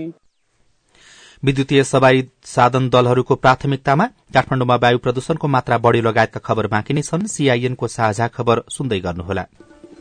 विद्युतीय 1.43 1.85
सवारी 1.85 2.29
साधन 2.45 2.89
दलहरूको 2.91 3.35
प्राथमिकतामा 3.35 4.07
काठमाडौँमा 4.37 4.77
वायु 4.85 4.99
प्रदूषणको 5.01 5.49
मात्रा 5.49 5.79
बढ़ी 5.81 6.01
लगायतका 6.01 6.41
खबर 6.45 6.67
बाँकी 6.69 6.95
नै 6.95 7.03
छन्। 7.03 7.27
सीआईएनको 7.27 7.89
साझा 7.89 8.29
खबर 8.37 8.63
सुन्दै 8.69 9.01
गर्नुहोला। 9.01 9.47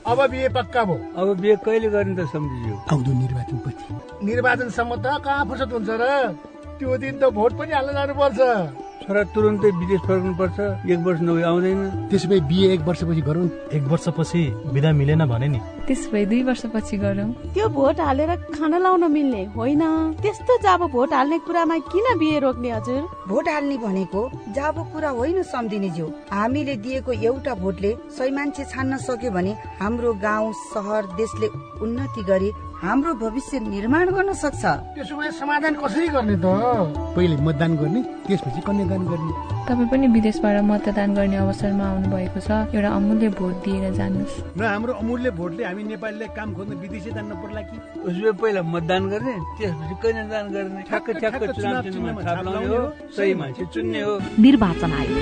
अब 0.07 0.19
बिहे 0.31 0.49
पक्का 0.49 0.83
भयो। 0.83 0.97
अब 1.19 1.27
बिहे 1.39 1.55
कहिले 1.67 1.87
गर्ने 1.91 2.15
त 2.15 2.27
सम्झियो। 2.31 2.75
आउँदो 2.91 3.11
निर्वाचन 3.11 3.57
पछि। 3.65 4.25
निर्वाचनसम्म 4.25 4.95
त 5.03 5.07
कहाँ 5.19 5.45
फुर्सद 5.45 5.71
हुन्छ 5.75 5.89
र? 5.99 6.03
त्यो 6.79 6.97
दिन 6.97 7.15
त 7.19 7.23
भोट 7.35 7.51
पनि 7.59 7.71
हाल्न 7.75 7.91
जानुपर्छ। 7.93 8.39
छोरा 9.07 9.23
तुरन्तै 9.31 9.69
विदेश 9.71 10.01
फर्कनुपर्छ 10.03 10.59
एक 10.91 10.99
वर्ष 10.99 11.19
नभए 11.23 11.43
आउँदैन। 11.47 11.79
त्यसो 12.11 12.27
भए 12.27 12.39
बिहे 12.43 12.67
एक 12.75 12.81
वर्षपछि 12.83 13.21
गरौँ? 13.23 13.47
एक 13.71 13.83
वर्षपछि 13.87 14.41
विदा 14.75 14.91
मिलेन 14.91 15.23
भने 15.31 15.47
नि। 15.47 15.59
त्यसो 15.87 16.11
भए 16.11 16.25
दुई 16.27 16.41
वर्षपछि 16.43 16.97
गरौँ। 16.99 17.31
त्यो 17.55 17.67
भोट 17.71 17.99
हालेर 18.03 18.35
खाना 18.51 18.77
लाउन 18.77 19.03
मिल्ने 19.07 19.43
होइन। 19.55 19.83
त्यस्तो 20.19 20.57
जाब 20.59 20.81
भोट 20.91 21.13
हाल्ने 21.13 21.39
कुरामा 21.47 21.77
किन 21.87 22.07
बिहे 22.19 22.39
रोक्ने 22.43 22.69
हजुर? 22.71 23.01
भोट 23.31 23.47
हाल्ने 23.47 23.77
भनेको 23.79 24.21
जाबो 24.51 24.83
कुरा 24.91 25.09
होइन 25.15 25.41
सम्झिने 25.55 25.89
ज्यू। 25.95 26.07
हामीले 26.27 26.75
दिएको 26.75 27.11
एउटा 27.23 27.53
भोटले 27.63 27.95
सही 28.11 28.31
मान्छे 28.35 28.63
छान्न 28.67 28.97
सक्यो 29.07 29.31
भने 29.31 29.55
हाम्रो 29.79 30.13
गाउँ 30.19 30.51
सहर 30.67 31.15
देशले 31.15 31.47
उन्नति 31.79 32.23
गरी 32.27 32.51
हाम्रो 32.77 33.13
भविष्य 33.17 33.60
निर्माण 33.60 34.10
गर्न 34.13 34.34
सक्छ। 34.38 34.63
त्यसो 34.93 35.15
भए 35.17 35.29
समाधान 35.34 35.74
कसरी 35.81 36.07
गर्ने 36.13 36.36
त? 36.38 36.46
पहिले 37.17 37.36
मतदान 37.41 37.74
गर्ने 37.74 38.01
त्यसपछि 38.29 38.62
कन्यादान 38.62 39.01
गर्ने। 39.10 39.34
तपाईँ 39.65 39.89
पनि 39.89 40.07
विदेशबाट 40.13 40.62
मतदान 40.62 41.10
गर्ने 41.17 41.38
अवसरमा 41.41 41.86
आउनु 41.89 42.07
भएको 42.13 42.39
छ। 42.39 42.50
एउटा 42.77 42.89
अमूल्य 42.93 43.29
भोट 43.34 43.55
दिएर 43.65 43.93
जानुहोस्। 43.98 44.36
न 44.53 44.62
हाम्रो 44.62 44.93
अमूल्य 44.93 45.29
भोटले 45.34 45.63
हामी 45.65 45.84
नेपालीलाई 45.98 46.29
काम 46.38 46.53
खोज्न 46.53 46.74
विदेशी 46.77 47.10
जान्न 47.17 47.34
पर्ला 47.41 47.62
कि? 47.65 47.77
उसले 48.05 48.31
पहिला 48.38 48.62
मतदान 48.62 49.03
गर्ने 49.10 49.36
त्यसपछि 49.57 49.96
कन्यादान 50.03 50.46
गर्ने। 50.53 50.81
ठ्याक्क 50.86 51.07
ठ्याक्क 51.17 51.43
चुनाव 51.57 51.81
चिन्हमा 51.81 52.22
छाप 52.22 52.46
लाउने 52.46 52.77
हो। 52.77 52.81
सही 53.17 53.34
मान्छे 53.34 53.65
चुन्ने 53.74 54.01
हो। 54.05 54.13
निर्वाचन 54.38 54.91
आयोग। 55.01 55.17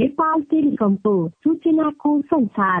नेपाल 0.00 0.38
टेलिकमको 0.48 1.12
सूचनाको 1.28 2.10
संसार। 2.32 2.80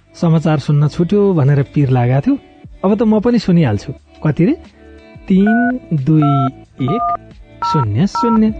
समाचार 0.15 0.59
सुन्न 0.59 0.87
छुट्यो 0.87 1.33
भनेर 1.33 1.63
पिर 1.63 1.89
लागेको 1.89 2.21
थियो। 2.21 2.37
अब 2.85 2.95
त 2.95 3.01
म 3.01 3.19
पनि 3.19 3.39
सुनिहाल्छु। 3.39 3.93
कति 4.25 4.45
रे? 4.45 4.53
तिन 5.27 5.79
दुई 5.93 6.31
एक 6.85 7.05
शून्य 7.65 8.07
शून्य। 8.07 8.53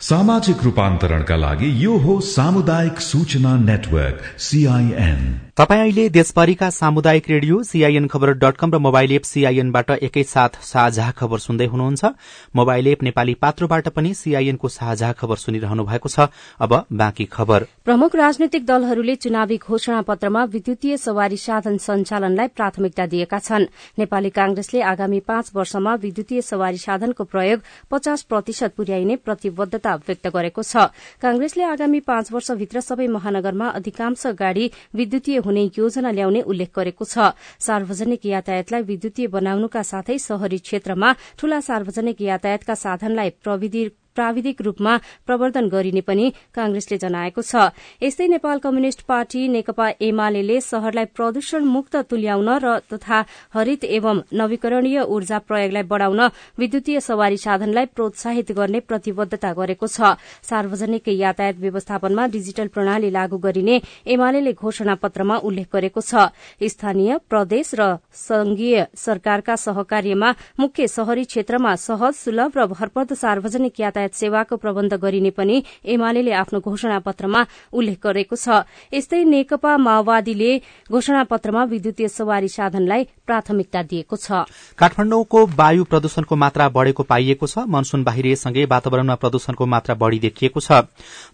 सामाजिक 0.00 0.62
रूपान्तरणका 0.64 1.36
लागि 1.36 1.84
यो 1.84 1.96
हो 1.96 2.20
सामुदायिक 2.20 3.00
सूचना 3.00 3.56
नेटवर्क 3.56 4.20
सीआईएन 4.38 5.45
तपाईँ 5.56 5.80
अहिले 5.80 6.08
देशभरिका 6.12 6.68
सामुदायिक 6.70 7.28
radio 7.30 7.62
CIN 7.62 8.06
Khabar 8.06 8.30
dot 8.36 8.56
com 8.56 8.70
र 8.72 8.78
मोबाइल 8.78 9.12
एप 9.12 9.22
सीआईएनबाट 9.24 9.90
एकैसाथ 9.90 10.60
साझा 10.60 11.10
खबर 11.10 11.38
सुन्दै 11.38 11.66
हुनुहुन्छ। 11.66 12.04
मोबाइल 12.52 12.86
एप 12.86 13.02
नेपाली 13.02 13.34
पात्रोबाट 13.34 13.88
पनि 13.88 14.12
सीआईएनको 14.14 14.68
साझा 14.68 15.12
खबर 15.12 15.36
सुनिरहनु 15.36 15.84
भएको 15.84 16.08
छ। 16.08 16.28
अब 16.60 16.84
बाँकी 16.92 17.24
खबर। 17.32 17.64
प्रमुख 17.84 18.16
राजनैतिक 18.16 18.66
दलहरूले 18.66 19.14
चुनावी 19.16 19.56
घोषणा 19.56 20.00
पत्रमा 20.02 20.44
विद्युतीय 20.44 20.96
सवारी 20.96 21.36
साधन 21.38 21.76
सञ्चालनलाई 21.78 22.48
प्राथमिकता 22.52 23.06
दिएका 23.06 23.38
छन्। 23.38 23.64
नेपाली 23.96 24.30
कांग्रेसले 24.36 24.82
आगामी 24.84 25.20
पाँच 25.24 25.50
वर्षमा 25.56 25.94
विद्युतीय 26.04 26.42
सवारी 26.42 26.78
साधनको 26.78 27.24
प्रयोग 27.24 27.62
पचास 27.90 28.22
प्रतिशत 28.28 28.76
पुर्याइने 28.76 29.16
प्रतिबद्धता 29.24 29.94
व्यक्त 30.04 30.28
गरेको 30.28 30.62
छ। 30.62 30.92
कांग्रेसले 31.24 31.64
आगामी 31.64 32.00
पाँच 32.04 32.32
वर्षभित्र 32.32 32.80
सबै 32.82 33.08
महानगरमा 33.08 33.72
अधिकांश 33.72 34.26
गाड़ी 34.36 34.70
विद्युतीय 34.94 35.44
हुने 35.46 35.64
योजना 35.78 36.10
ल्याउने 36.10 36.40
उल्लेख 36.50 36.70
गरेको 36.76 37.04
छ। 37.04 37.32
सार्वजनिक 37.60 38.26
यातायातलाई 38.26 38.82
विद्युतीय 38.90 39.26
बनाउनुका 39.36 39.82
साथै 39.92 40.18
शहरी 40.20 40.58
क्षेत्रमा 40.66 41.12
ठूला 41.38 41.60
सार्वजनिक 41.60 42.20
यातायातका 42.22 42.74
साधनलाई 42.74 43.30
प्रविधि 43.44 43.82
प्राविधिक 44.16 44.62
रूपमा 44.62 44.96
प्रवर्धन 45.26 45.68
गरिने 45.68 46.00
पनि 46.00 46.32
कांग्रेसले 46.54 46.98
जनाएको 46.98 47.42
छ। 47.42 47.70
यस्तै 48.02 48.26
नेपाल 48.26 48.58
कम्युनिष्ट 48.58 49.02
पार्टी 49.04 49.46
नेकपा 49.48 49.86
एमाले 50.00 50.60
शहरलाई 50.62 51.04
प्रदूषण 51.16 51.64
मुक्त 51.66 51.96
तुल्याउन 52.10 52.48
र 52.58 52.78
तथा 52.92 53.18
हरित 53.54 53.84
एवं 53.86 54.20
नवीकरणीय 54.32 55.00
ऊर्जा 55.04 55.38
प्रयोगलाई 55.48 55.82
बढ़ाउन 55.82 56.20
विद्युतीय 56.58 57.00
सवारी 57.00 57.36
साधनलाई 57.36 57.86
प्रोत्साहित 57.94 58.52
गर्ने 58.52 58.80
प्रतिबद्धता 58.80 59.52
गरेको 59.52 59.86
छ। 59.86 60.16
सार्वजनिक 60.42 61.08
यातायात 61.08 61.56
व्यवस्थापनमा 61.60 62.26
डिजिटल 62.26 62.66
प्रणाली 62.74 63.12
लागू 63.12 63.38
गरिने 63.38 63.80
एमाले 64.06 64.52
घोषणा 64.52 64.94
पत्रमा 64.94 65.36
उल्लेख 65.38 65.68
गरेको 65.72 66.00
छ। 66.00 66.30
स्थानीय 66.62 67.16
प्रदेश 67.28 67.70
र 67.74 67.96
संघीय 68.14 68.86
सरकारका 68.96 69.54
सहकार्यमा 69.56 70.30
मुख्य 70.60 70.86
शहरी 70.86 71.24
क्षेत्रमा 71.26 71.74
सहज 71.76 72.14
सुलभ 72.14 72.52
र 72.56 72.66
भरपर्दो 72.66 73.14
सार्वजनिक 73.16 73.80
यातायात 73.80 74.05
सेवाको 74.14 74.56
प्रबन्ध 74.56 74.94
गरिने 74.94 75.30
पनि 75.30 75.62
एमाले 75.84 76.32
आफ्नो 76.32 76.60
घोषणा 76.60 76.98
पत्रमा 76.98 77.46
उल्लेख 77.72 77.98
गरेको 78.02 78.36
छ। 78.36 78.64
यस्तै 78.92 79.24
नेकपा 79.24 79.76
माओवादीले 79.76 80.50
घोषणा 80.90 81.22
पत्रमा 81.24 81.64
विद्युतीय 81.64 82.08
सवारी 82.08 82.48
साधनलाई 82.48 83.04
प्राथमिकता 83.26 83.82
दिएको 83.82 84.16
छ। 84.16 84.44
काठमाडौँको 84.78 85.46
वायु 85.56 85.84
प्रदूषणको 85.84 86.36
मात्रा 86.36 86.68
बढ़ेको 86.68 87.02
पाइएको 87.02 87.46
छ। 87.46 87.58
मनसून 87.66 88.04
बाहिरिएसँगै 88.04 88.64
वातावरणमा 88.64 89.14
प्रदूषणको 89.14 89.66
मात्रा 89.66 89.94
बढ़ी 89.94 90.18
देखिएको 90.18 90.60
छ। 90.60 90.86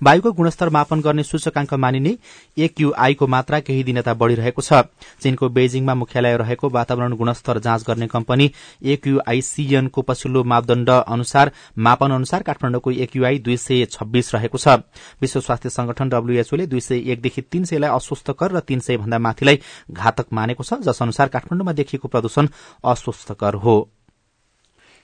वायुको 0.03 0.33
गुणस्तर 0.33 0.69
मापन 0.69 1.01
गर्ने 1.01 1.23
सूचकांक 1.23 1.75
मानिने 1.75 2.17
एक्यूआईको 2.59 3.27
मात्रा 3.27 3.61
केही 3.61 3.83
दिनता 3.85 4.15
बढ़िरहेको 4.15 4.63
छ। 4.63 4.73
चीनको 5.23 5.49
बेजिङमा 5.49 5.95
मुख्यालय 5.95 6.37
रहेको 6.37 6.69
वातावरण 6.71 7.13
गुणस्तर 7.17 7.59
जाँच 7.59 7.85
गर्ने 7.89 8.07
कम्पनी 8.07 8.51
एक्यूआईसीएनको 8.83 10.03
पछिल्लो 10.03 10.45
मापदण्ड 10.45 10.91
अनुसार 10.91 11.51
मापन 11.79 12.11
अनुसार 12.13 12.43
काठमाडौँको 12.63 12.91
एक्युआई 13.03 13.39
दुई 13.39 13.57
सय 13.57 13.85
छब्बीस 13.87 14.35
रहेको 14.35 14.59
छ। 14.59 14.69
विश्व 15.21 15.41
स्वास्थ्य 15.41 15.71
संगठन 15.71 16.09
डब्ल्यूएचओले 16.09 16.67
दुई 16.67 16.81
सय 16.81 17.11
एकदेखि 17.13 17.43
तीन 17.43 17.65
सयलाई 17.65 17.91
अस्वस्थकर 17.91 18.53
र 18.53 18.61
तीन 18.61 18.81
सय 18.81 18.97
भन्दा 18.97 19.19
माथिलाई 19.19 19.59
घातक 19.91 20.27
मानेको 20.33 20.63
छ 20.63 20.75
जस 20.81 21.03
अनुसार 21.03 21.29
काठमाडौँमा 21.29 21.73
देखिएको 21.73 22.09
प्रदूषण 22.09 22.49
अस्वस्थकर 22.85 23.55
हो। 23.55 23.92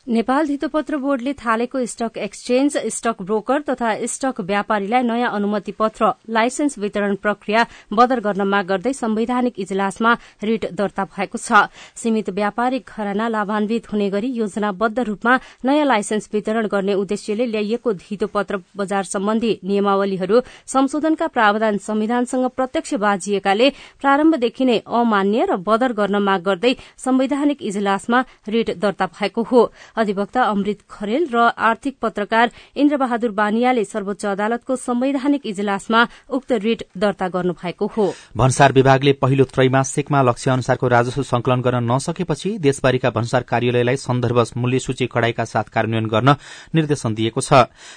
नेपाल 0.09 0.47
धितोपत्र 0.47 0.97
बोर्डले 0.97 1.33
थालेको 1.37 1.85
स्टक 1.87 2.17
एक्सचेन्ज 2.19 2.77
स्टक 2.93 3.21
ब्रोकर 3.23 3.61
तथा 3.63 3.89
स्टक 4.09 4.41
व्यापारीलाई 4.41 5.03
नयाँ 5.05 5.31
अनुमति 5.31 5.73
पत्र 5.73 6.07
लाइसेन्स 6.29 6.79
वितरण 6.79 7.15
प्रक्रिया 7.17 7.65
बदर 7.93 8.21
गर्न 8.21 8.43
माग 8.49 8.67
गर्दै 8.67 8.93
संवैधानिक 8.95 9.59
इजलासमा 9.61 10.13
रिट 10.43 10.65
दर्ता 10.73 11.05
भएको 11.07 11.39
छ। 11.39 11.61
सीमित 11.97 12.31
व्यापारिक 12.31 12.89
घराना 12.89 13.27
लाभान्वित 13.29 13.93
हुने 13.93 14.09
गरी 14.11 14.31
योजनाबद्ध 14.33 14.99
रूपमा 15.01 15.35
नयाँ 15.65 15.85
लाइसेन्स 15.87 16.29
वितरण 16.33 16.67
गर्ने 16.69 16.95
उद्देश्यले 16.95 17.47
ल्याइएको 17.47 17.93
धितोपत्र 18.01 18.63
बजार 18.77 19.05
सम्बन्धी 19.05 19.53
नियमावलीहरू 19.65 20.41
संशोधनका 20.67 21.27
प्रावधान 21.37 21.79
संविधानसँग 21.85 22.49
प्रत्यक्ष 22.57 22.95
बाजिएकाले 23.05 23.69
प्रारम्भदेखि 24.01 24.65
नै 24.65 24.79
अमान्य 24.89 25.45
र 25.45 25.61
बदर 25.69 25.93
गर्न 26.01 26.17
माग 26.25 26.43
गर्दै 26.49 26.75
संवैधानिक 26.97 27.63
इजलासमा 27.63 28.25
रिट 28.49 28.77
दर्ता 28.79 29.07
भएको 29.13 29.43
हो। 29.53 29.63
अधिवक्ता 29.99 30.43
अमृत 30.45 30.79
खरेल 30.91 31.27
र 31.35 31.39
आर्थिक 31.69 31.97
पत्रकार 32.03 32.51
इन्द्रबहादुर 32.77 33.31
बानियाले 33.33 33.85
सर्वोच्च 33.85 34.25
अदालतको 34.27 34.77
संवैधानिक 34.79 35.47
इजलासमा 35.47 36.07
उक्त 36.31 36.53
रिट 36.55 36.83
दर्ता 36.97 37.29
गर्नुभएको 37.29 37.87
हो। 37.97 38.13
भन्सार 38.37 38.73
विभागले 38.73 39.13
पहिलो 39.23 39.45
त्रैमासिकमा 39.47 40.23
लक्ष्य 40.23 40.51
अनुसारको 40.51 40.89
राजस्व 40.89 41.23
संकलन 41.25 41.61
गर्न 41.61 41.85
नसकेपछि 41.93 42.57
देशभरिका 42.61 43.11
भन्सार 43.11 43.43
कार्यालयलाई 43.45 43.97
सन्दर्भ 43.99 44.45
मूल्य 44.57 44.79
सूची 44.79 45.07
कड़ाईका 45.07 45.45
साथ 45.47 45.73
कार्यान्वयन 45.75 46.07
गर्न 46.09 46.35
निर्देशन 46.75 47.15
दिएको 47.15 47.41
छ। 47.41 47.53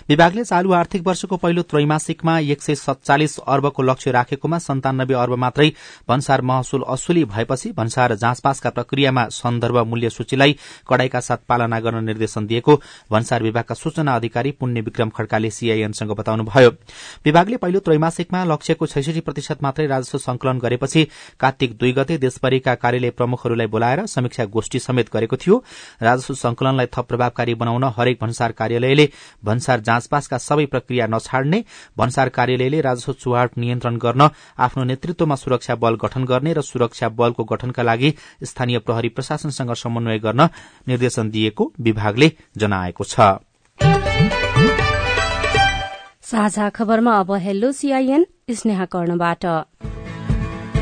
विभागले 0.09 0.43
चालू 0.43 0.71
आर्थिक 0.73 1.07
वर्षको 1.07 1.37
पहिलो 1.37 1.61
त्रैमासिकमा 1.63 2.37
एक 2.47 2.61
सय 2.61 2.75
सत्तालिस 2.77 3.37
अर्बको 3.47 3.83
लक्ष्य 3.83 4.11
राखेकोमा 4.11 4.57
सन्तानब्बे 4.59 5.13
अर्ब 5.15 5.35
मात्रै 5.37 5.69
भन्सार 6.09 6.41
महसुल 6.41 6.83
असुली 6.87 7.23
भएपछि 7.25 7.71
भन्सार 7.73 8.15
जाँचपासका 8.15 8.69
प्रक्रियामा 8.69 9.27
सन्दर्भ 9.31 9.77
मूल्य 9.87 10.09
सूचीलाई 10.11 10.57
कड़ाईका 10.89 11.19
साथ 11.21 11.45
पालना 11.49 11.79
गर्न 11.91 12.05
निर्देशन 12.05 12.47
दिएको 12.47 12.75
भन्सार 13.11 13.43
विभागका 13.43 13.75
सूचना 13.75 14.15
अधिकारी 14.15 14.51
पुण्य 14.51 14.81
विक्रम 14.81 15.09
खड्काले 15.09 15.49
सीआईएनसँग 15.51 16.11
बताउनुभयो। 16.17 16.69
विभागले 17.25 17.57
पहिलो 17.57 17.79
त्रैमासिकमा 17.79 18.43
लक्ष्यको 18.45 18.85
छैसठी 18.87 19.19
प्रतिशत 19.21 19.63
मात्रै 19.63 19.87
राजस्व 19.87 20.17
संकलन 20.19 20.59
गरेपछि 20.59 21.07
कार्तिक 21.39 21.77
दुई 21.77 21.91
गते 21.93 22.17
देशभरिका 22.17 22.75
कार्यालय 22.75 23.09
प्रमुखहरूलाई 23.11 23.67
बोलाएर 23.67 24.05
समीक्षा 24.07 24.45
गोष्ठी 24.45 24.79
समेत 24.79 25.09
गरेको 25.13 25.37
थियो। 25.37 25.63
राजस्व 26.01 26.33
संकलनलाई 26.35 26.85
थप 26.95 27.05
प्रभावकारी 27.07 27.53
बनाउन 27.55 27.83
हरेक 27.97 28.17
भन्सार 28.21 28.51
कार्यालयले 28.51 29.09
भन्सार 29.43 29.79
जाँचपासका 29.81 30.37
सबै 30.39 30.65
प्रक्रिया 30.65 31.07
नछाड्ने 31.07 31.63
भन्सार 31.97 32.29
कार्यालयले 32.29 32.81
राजस्व 32.81 33.13
चुहाट 33.13 33.57
नियन्त्रण 33.57 33.97
गर्न 33.97 34.29
आफ्नो 34.59 34.83
नेतृत्वमा 34.83 35.35
सुरक्षा 35.35 35.75
बल 35.75 35.95
गठन 36.03 36.25
गर्ने 36.25 36.53
र 36.53 36.61
सुरक्षा 36.61 37.09
बलको 37.19 37.43
गठनका 37.43 37.83
लागि 37.83 38.13
स्थानीय 38.43 38.79
प्रहरी 38.79 39.09
प्रशासनसँग 39.09 39.73
समन्वय 39.75 40.19
गर्न 40.19 40.47
निर्देशन 40.87 41.29
दिएको 41.29 41.70
विभागले 41.79 42.31
जनाएको 42.57 43.03
छ। 43.03 43.19
साझा 46.21 46.69
खबरमा 46.69 47.19
अब 47.19 47.31
हेलो 47.31 47.71
सीआईएन 47.71 48.25
स्नेहा 48.51 48.85
कर्णबाट। 48.85 49.45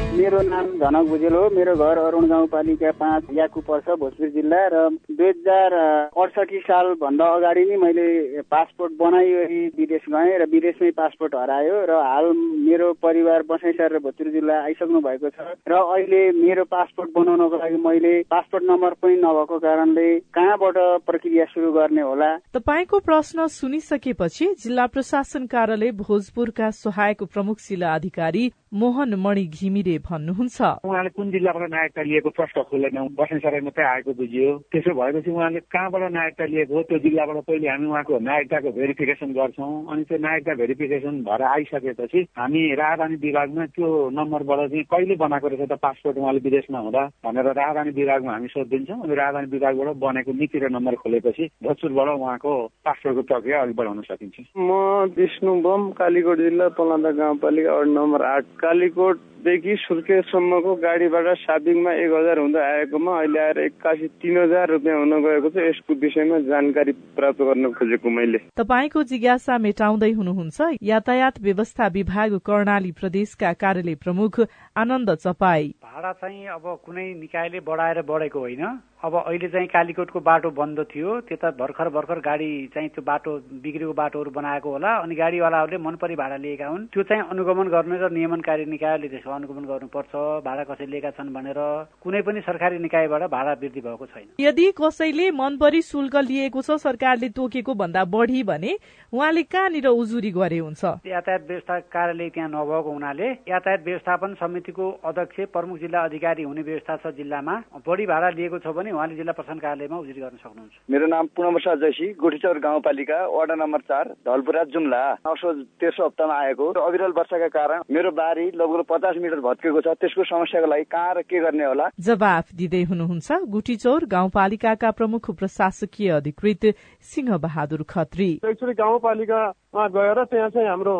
मेरो 0.10 0.42
नाम 0.42 0.66
झनक 0.78 1.08
भुजेल 1.10 1.34
हो। 1.34 1.50
मेरो 1.56 1.74
घर 1.76 1.98
अरूण 1.98 2.26
गाउँपालिका 2.30 2.92
पाँच 3.00 3.24
याकु 3.34 3.62
पर्छ 3.68 3.88
भोजपुर 4.00 4.30
जिल्ला 4.30 4.62
र 4.74 4.78
दुई 5.12 5.28
हजार 5.28 5.74
अडसठी 6.12 6.60
सालभन्दा 6.60 7.26
अगाडि 7.36 7.64
नै 7.70 7.78
मैले 7.84 8.08
पासपोर्ट 8.52 8.94
बनाइवरी 9.00 9.62
विदेश 9.78 10.06
गएँ 10.10 10.38
र 10.42 10.46
विदेशमै 10.52 10.92
पासपोर्ट 10.98 11.36
हरायो 11.36 11.78
र 11.86 11.92
हाल 12.04 12.26
मेरो 12.66 12.92
परिवार 13.00 13.44
बसाइसर 13.50 13.96
र 13.96 14.00
भोजपुर 14.04 14.28
जिल्ला 14.34 14.56
आइसक्नु 14.66 15.00
भएको 15.08 15.30
छ 15.30 15.40
र 15.70 15.74
अहिले 15.78 16.22
मेरो 16.42 16.64
पासपोर्ट 16.68 17.10
बनाउनको 17.16 17.58
लागि 17.58 17.78
मैले 17.86 18.14
पासपोर्ट 18.34 18.64
नम्बर 18.66 18.94
पनि 19.02 19.16
नभएको 19.24 19.60
कारणले 19.60 20.08
कहाँबाट 20.36 20.78
प्रक्रिया 21.06 21.46
सुरु 21.54 21.72
गर्ने 21.72 22.02
होला? 22.02 22.30
तपाईँको 22.54 23.00
प्रश्न 23.08 23.48
सुनिसकेपछि 23.60 24.46
जिल्ला 24.64 24.86
प्रशासन 24.94 25.46
कार्यालय 25.48 25.92
भोजपुरका 26.02 26.70
सहायक 26.84 27.24
प्रमुख 27.34 27.58
जिल्ला 27.70 27.94
अधिकारी 27.94 28.50
मोहन 28.70 29.14
मणि 29.18 29.44
घिमिरे 29.50 29.98
भन्नुहुन्छ। 30.06 30.62
उहाँले 30.86 31.10
कुन 31.18 31.32
जिल्लाबाट 31.32 31.70
नागरिकता 31.74 32.02
लिएको 32.06 32.30
प्रश्न 32.38 32.62
खोलेनौ 32.70 33.06
बस्ने 33.18 33.40
सराई 33.42 33.62
मात्रै 33.66 33.86
आएको 33.86 34.14
बुझियो। 34.14 34.50
त्यसो 34.70 34.94
भएपछि 34.94 35.32
उहाँले 35.32 35.60
कहाँबाट 35.74 36.04
नागरिकता 36.14 36.46
लिएको 36.46 36.74
हो? 36.78 36.82
त्यो 36.86 36.98
जिल्लाबाट 37.02 37.38
पहिले 37.50 37.68
हामी 37.70 37.88
उहाँको 37.90 38.20
नागरिकताको 38.30 38.70
भेरिफिकेसन 38.78 39.30
गर्छौँ। 39.34 39.74
अनि 39.90 40.04
त्यो 40.06 40.18
नागरिकता 40.22 40.54
भेरिफिकेसन 40.62 41.16
भएर 41.26 41.42
आइसकेपछि 41.50 42.20
हामी 42.38 42.62
राजधानी 42.78 43.16
विभागमा 43.26 43.66
त्यो 43.74 43.88
नम्बरबाट 44.14 44.60
चाहिँ 44.70 44.84
कहिले 44.86 45.16
बनाएको 45.18 45.48
रहेछ 45.50 45.70
त 45.70 45.74
पासपोर्ट 45.82 46.18
उहाँले 46.22 46.40
विदेशमा 46.46 46.80
हुँदा 46.80 47.04
भनेर 47.26 47.48
राजधानी 47.58 47.92
विभागमा 47.98 48.32
हामी 48.38 48.48
सोधिदिन्छौँ। 48.54 49.02
अनि 49.02 49.16
राजधानी 49.18 49.48
विभागबाट 49.50 49.98
बनेको 49.98 50.32
नीति 50.38 50.58
र 50.62 50.70
नम्बर 50.70 50.96
खोलेपछि 51.02 51.44
भोजपुरबाट 51.66 52.08
उहाँको 52.22 52.54
पासपोर्टको 52.86 53.22
प्रक्रिया 53.34 53.62
अघि 53.62 53.74
बढाउन 53.74 54.02
सकिन्छ। 54.14 54.38
म 54.62 55.10
विष्णु 55.18 55.52
बम 55.66 55.82
कालीकोट 55.98 56.38
जिल्ला 56.38 56.68
पलान्दा 56.78 57.12
गाउँपालिका 57.18 57.74
वार्ड 57.74 57.90
नम्बर 57.98 58.22
आठ। 58.30 58.46
कालीकोट 58.62 59.20
कालीकोटदेखि 59.40 59.76
सुर्खेतसम्मको 59.80 60.76
गाडीबाट 60.76 61.28
साबिङमा 61.40 61.92
एक 61.96 62.12
हजार 62.12 62.40
हुँदै 62.40 62.60
आएकोमा 62.60 63.12
अहिले 63.20 63.40
आएर 63.40 63.58
एक्कासी 63.60 64.08
तीन 64.20 64.38
हजार 64.38 64.68
रुपियाँ 64.70 64.98
हुन 65.00 65.14
गएको 65.24 65.50
छ। 65.50 65.58
यसको 65.64 65.94
विषयमा 65.96 66.40
जानकारी 66.44 66.92
प्राप्त 67.16 67.40
गर्न 67.40 67.72
खोजेको 67.72 68.10
मैले। 68.10 68.40
तपाईँको 68.60 69.04
जिज्ञासा 69.04 69.58
मेटाउँदै 69.58 70.12
हुनुहुन्छ। 70.12 70.60
यातायात 70.84 71.40
व्यवस्था 71.40 71.88
विभाग 71.88 72.38
कर्णाली 72.44 72.92
प्रदेशका 72.92 73.54
कार्यालय 73.54 73.96
प्रमुख 73.96 74.40
आनन्द 74.76 75.10
चपाई। 75.16 75.74
भाडा 75.84 76.12
चाहिँ 76.20 76.48
अब 76.60 76.66
कुनै 76.86 77.08
निकायले 77.24 77.60
बढाएर 77.64 78.02
बढेको 78.04 78.40
होइन। 78.40 78.64
अब 79.00 79.16
अहिले 79.16 79.48
चाहिँ 79.48 79.68
कालीकोटको 79.72 80.20
बाटो 80.20 80.50
बन्द 80.52 80.80
थियो। 80.92 81.20
त्यता 81.24 81.50
भर्खर 81.56 81.90
भर्खर 81.90 82.20
गाडी 82.20 82.52
चाहिँ 82.76 82.90
त्यो 82.92 83.04
बाटो 83.08 83.32
बिग्रेको 83.64 83.94
बाटोहरू 83.96 84.32
बनाएको 84.36 84.70
होला। 84.70 84.92
अनि 85.00 85.16
गाडीवालाहरूले 85.16 85.78
मन 85.80 85.96
परी 85.96 86.16
भाडा 86.20 86.36
लिएका 86.36 86.68
हुन्। 86.68 86.86
त्यो 86.92 87.04
चाहिँ 87.08 87.24
अनुगमन 87.32 87.68
गर्ने 87.72 87.96
र 87.96 88.12
नियमनकारी 88.12 88.66
निकायले 88.68 89.08
त्यसको 89.08 89.29
अनुगमन 89.32 89.66
गर्नुपर्छ 89.66 90.14
भाडा 90.46 90.64
कसै 90.66 90.86
लिएका 90.86 91.12
छन् 91.12 91.34
भनेर 91.34 91.60
कुनै 92.04 92.22
पनि 92.22 92.42
सरकारी 92.42 92.78
निकायबाट 92.80 93.24
भाडा 93.30 93.54
वृद्धि 93.62 93.82
भएको 93.82 94.06
छैन। 94.06 94.28
यदि 94.40 94.72
कसैले 94.78 95.30
मन 95.32 95.58
परी 95.58 95.82
शुल्क 95.82 96.16
लिएको 96.30 96.62
छ 96.62 96.78
सरकारले 96.80 97.30
तोकेको 97.32 97.74
भन्दा 97.76 98.04
बढी 98.08 98.44
भने 98.44 98.78
उहाँले 99.14 99.44
कहाँनिर 99.46 99.88
उजुरी 99.90 100.32
गरे 100.32 100.58
हुन्छ? 100.60 100.84
यातायात 101.08 101.44
व्यवस्था 101.48 101.80
कार्यालय 101.90 102.30
त्यहाँ 102.30 102.50
नभएको 102.50 102.92
हुनाले 102.92 103.28
यातायात 103.50 103.84
व्यवस्थापन 103.86 104.34
समितिको 104.40 104.90
अध्यक्ष 105.06 105.40
प्रमुख 105.54 105.78
जिल्ला 105.80 106.04
अधिकारी 106.04 106.44
हुने 106.44 106.62
व्यवस्था 106.62 106.96
छ 106.98 107.14
जिल्लामा। 107.18 107.56
बढी 107.88 108.06
भाडा 108.06 108.30
लिएको 108.38 108.60
छ 108.60 108.76
भने 108.76 108.92
उहाँले 108.92 109.16
जिल्ला 109.16 109.32
प्रशासन 109.34 109.60
कार्यालयमा 109.60 109.98
उजुरी 109.98 110.22
गर्न 110.22 110.38
सक्नुहुन्छ। 110.38 110.74
मेरो 110.92 111.08
नाम 111.08 111.28
पूर्णप्रसाद 111.36 111.80
जोशी 111.80 112.08
गोठीचौर 112.20 112.60
गाउँपालिका 112.60 113.20
वार्ड 113.28 113.52
नम्बर 113.60 113.82
चार 113.90 114.14
धलपुरा 114.26 114.64
जुम्ला 114.74 115.04
असोज 115.26 115.58
तेस्रो 115.82 116.06
हप्तामा 116.06 116.36
आएको। 116.40 116.72
अविरल 116.80 117.12
वर्षाका 117.18 117.48
कारण 117.50 117.82
मेरो 117.90 118.12
बारी 118.14 118.46
लगभग 118.56 118.82
पचास 118.90 119.16
मिटर 119.20 119.40
भत्केको 119.40 119.82
छ 119.82 119.94
त्यसको 120.00 120.24
समस्याको 120.24 120.68
लागि 120.68 120.84
कहाँ 120.90 121.14
र 121.14 121.22
के 121.24 121.40
गर्ने 121.40 121.66
होला? 121.66 121.86
जवाफ 122.00 122.46
दिँदै 122.56 122.84
हुनुहुन्छ 122.90 123.28
गुटीचौर 123.50 124.06
गाउँपालिकाका 124.10 124.92
प्रमुख 124.92 125.32
प्रशासकीय 125.40 126.10
अधिकृत 126.20 126.64
सिंह 127.12 127.38
बहादुर 127.38 127.84
खत्री। 127.90 128.30
एक्चुली 128.46 128.74
गाउँपालिकामा 128.80 129.88
गएर 129.96 130.24
त्यहाँ 130.32 130.50
चाहिँ 130.50 130.68
हाम्रो 130.70 130.96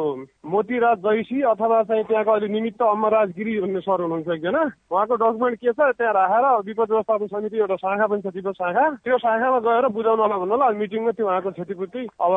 मोतीराज 0.46 0.98
जैसी 1.00 1.42
अथवा 1.52 1.82
चाहिँ 1.84 2.04
त्यहाँको 2.04 2.32
अहिले 2.32 2.48
निमित्त 2.54 2.82
अमरराज 2.82 3.30
गिरी 3.38 3.60
भन्ने 3.62 3.80
सर 3.82 4.02
हुनुहुन्छ 4.02 4.30
एकजना। 4.30 4.64
उहाँको 4.92 5.16
डकुमेन्ट 5.16 5.58
के 5.60 5.72
छ 5.72 5.80
त्यहाँ 5.98 6.14
राखेर 6.14 6.46
विपद 6.68 6.90
व्यवस्थापन 6.92 7.28
समिति 7.28 7.58
एउटा 7.58 7.76
शाखा 7.76 8.08
पनि 8.08 8.22
छ 8.22 8.34
तिम्रो 8.34 8.54
शाखा। 8.54 8.86
त्यो 9.04 9.18
शाखामा 9.18 9.60
गएर 9.68 9.88
बुझाउनलाई 9.96 10.40
भन्नु 10.40 10.54
होला 10.54 10.70
मिटिङमा 10.80 11.12
त्यो 11.18 11.26
उहाँको 11.28 11.50
क्षतिपूर्ति। 11.52 12.02
अब 12.22 12.34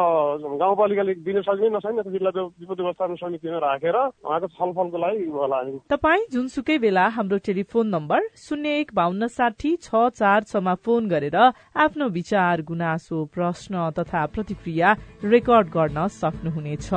गाउँपालिकाले 0.62 1.14
दिन 1.26 1.40
सक्ने 1.42 1.68
नसक्ने 1.76 2.10
जिल्ला 2.12 2.30
विपद 2.32 2.80
व्यवस्थापन 2.80 3.14
समितिमा 3.22 3.58
राखेर 3.66 3.96
उहाँको 3.96 4.46
छलफलको 4.56 4.98
लागि 4.98 5.24
होला 5.32 5.60
तपाईँ 5.72 6.24
जुनसुकै 6.32 6.76
बेला 6.78 7.06
हाम्रो 7.08 7.38
टेलिफोन 7.38 7.86
नम्बर 7.88 8.20
शून्य 8.36 8.68
एक 8.78 8.90
बान्न 8.94 9.26
साठी 9.28 9.70
छ 9.82 10.08
चार 10.10 10.42
छमा 10.42 10.74
फोन 10.84 11.08
गरेर 11.08 11.36
आफ्नो 11.76 12.08
विचार 12.08 12.62
गुनासो 12.62 13.24
प्रश्न 13.34 13.90
तथा 13.98 14.24
प्रतिक्रिया 14.26 14.92
रेकर्ड 15.24 15.68
गर्न 15.68 16.06
सक्नुहुनेछ। 16.12 16.88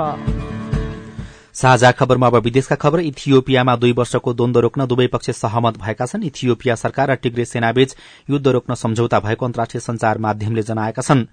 साझा 1.56 1.92
खबरमा 1.92 2.28
अब 2.28 2.36
विदेशका 2.44 2.76
खबर। 2.76 3.00
इथियोपियामा 3.00 3.76
दुई 3.76 3.92
वर्षको 3.92 4.34
द्वन्द 4.34 4.58
रोक्न 4.58 4.86
दुवै 4.86 5.08
पक्ष 5.08 5.30
सहमत 5.32 5.78
भएका 5.80 6.06
छन्। 6.06 6.24
इथियोपिया 6.24 6.76
सरकार 6.76 7.12
र 7.12 7.16
टिग्रे 7.16 7.46
सेनाबीच 7.46 7.96
युद्ध 8.30 8.48
रोक्न 8.48 8.74
सम्झौता 8.76 9.20
भएको 9.20 9.46
अन्तर्राष्ट्रिय 9.46 9.82
संचार 9.82 10.18
माध्यमले 10.18 10.62
जनाएका 10.62 11.02
छन्। 11.02 11.26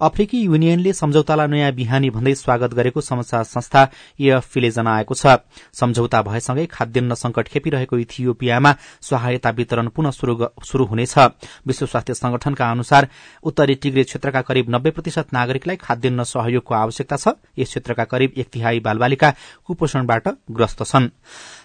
अफ्रिकी 0.00 0.40
युनियनले 0.40 0.92
सम्झौतालाई 0.92 1.46
नयाँ 1.48 1.72
बिहानी 1.74 2.10
भन्दै 2.10 2.34
स्वागत 2.34 2.74
गरेको 2.74 3.00
समाचार 3.00 3.44
संस्था 3.44 3.82
एएफपीले 4.20 4.70
जनाएको 4.70 5.14
छ। 5.14 5.42
सम्झौता 5.74 6.20
भएसँगै 6.22 6.66
खाद्यान्न 6.70 7.14
संकट 7.14 7.48
खेपिरहेको 7.48 7.98
इथियोपियामा 7.98 8.74
सहायता 9.02 9.50
वितरण 9.50 9.88
पुनः 9.90 10.10
शुरू 10.10 10.84
हुनेछ। 10.86 11.18
विश्व 11.66 11.86
स्वास्थ्य 11.86 12.14
संगठनका 12.14 12.70
अनुसार 12.70 13.08
उत्तरी 13.42 13.74
टिग्रे 13.74 14.04
क्षेत्रका 14.04 14.42
करिब 14.42 14.70
नब्बे 14.70 14.90
प्रतिशत 14.90 15.34
नागरिकलाई 15.34 15.76
खाद्यान्न 15.76 16.22
सहयोगको 16.24 16.74
आवश्यकता 16.76 17.16
छ। 17.16 17.34
यस 17.58 17.68
क्षेत्रका 17.68 18.04
करिब 18.06 18.38
एक 18.38 18.48
तिहाई 18.54 18.80
बालबालिका 18.80 19.34
कुपोषणबाट 19.66 20.28
ग्रस्त 20.46 20.82
छन्। 20.84 21.10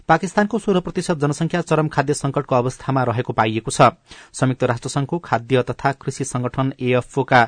पाकिस्तानको 0.10 0.60
सोह्र 0.60 0.80
प्रतिशत 0.82 1.18
जनसंख्या 1.22 1.62
चरम 1.62 1.88
खाद्य 1.88 2.14
संकटको 2.14 2.56
अवस्थामा 2.56 3.04
रहेको 3.04 3.34
पाइएको 3.34 3.72
छ। 3.72 3.94
संयुक्त 4.34 4.64
राष्ट्रसंघको 4.64 5.20
खाद्य 5.22 5.62
तथा 5.70 5.92
कृषि 5.94 6.24
संगठन 6.26 6.74
एएफओका 6.82 7.42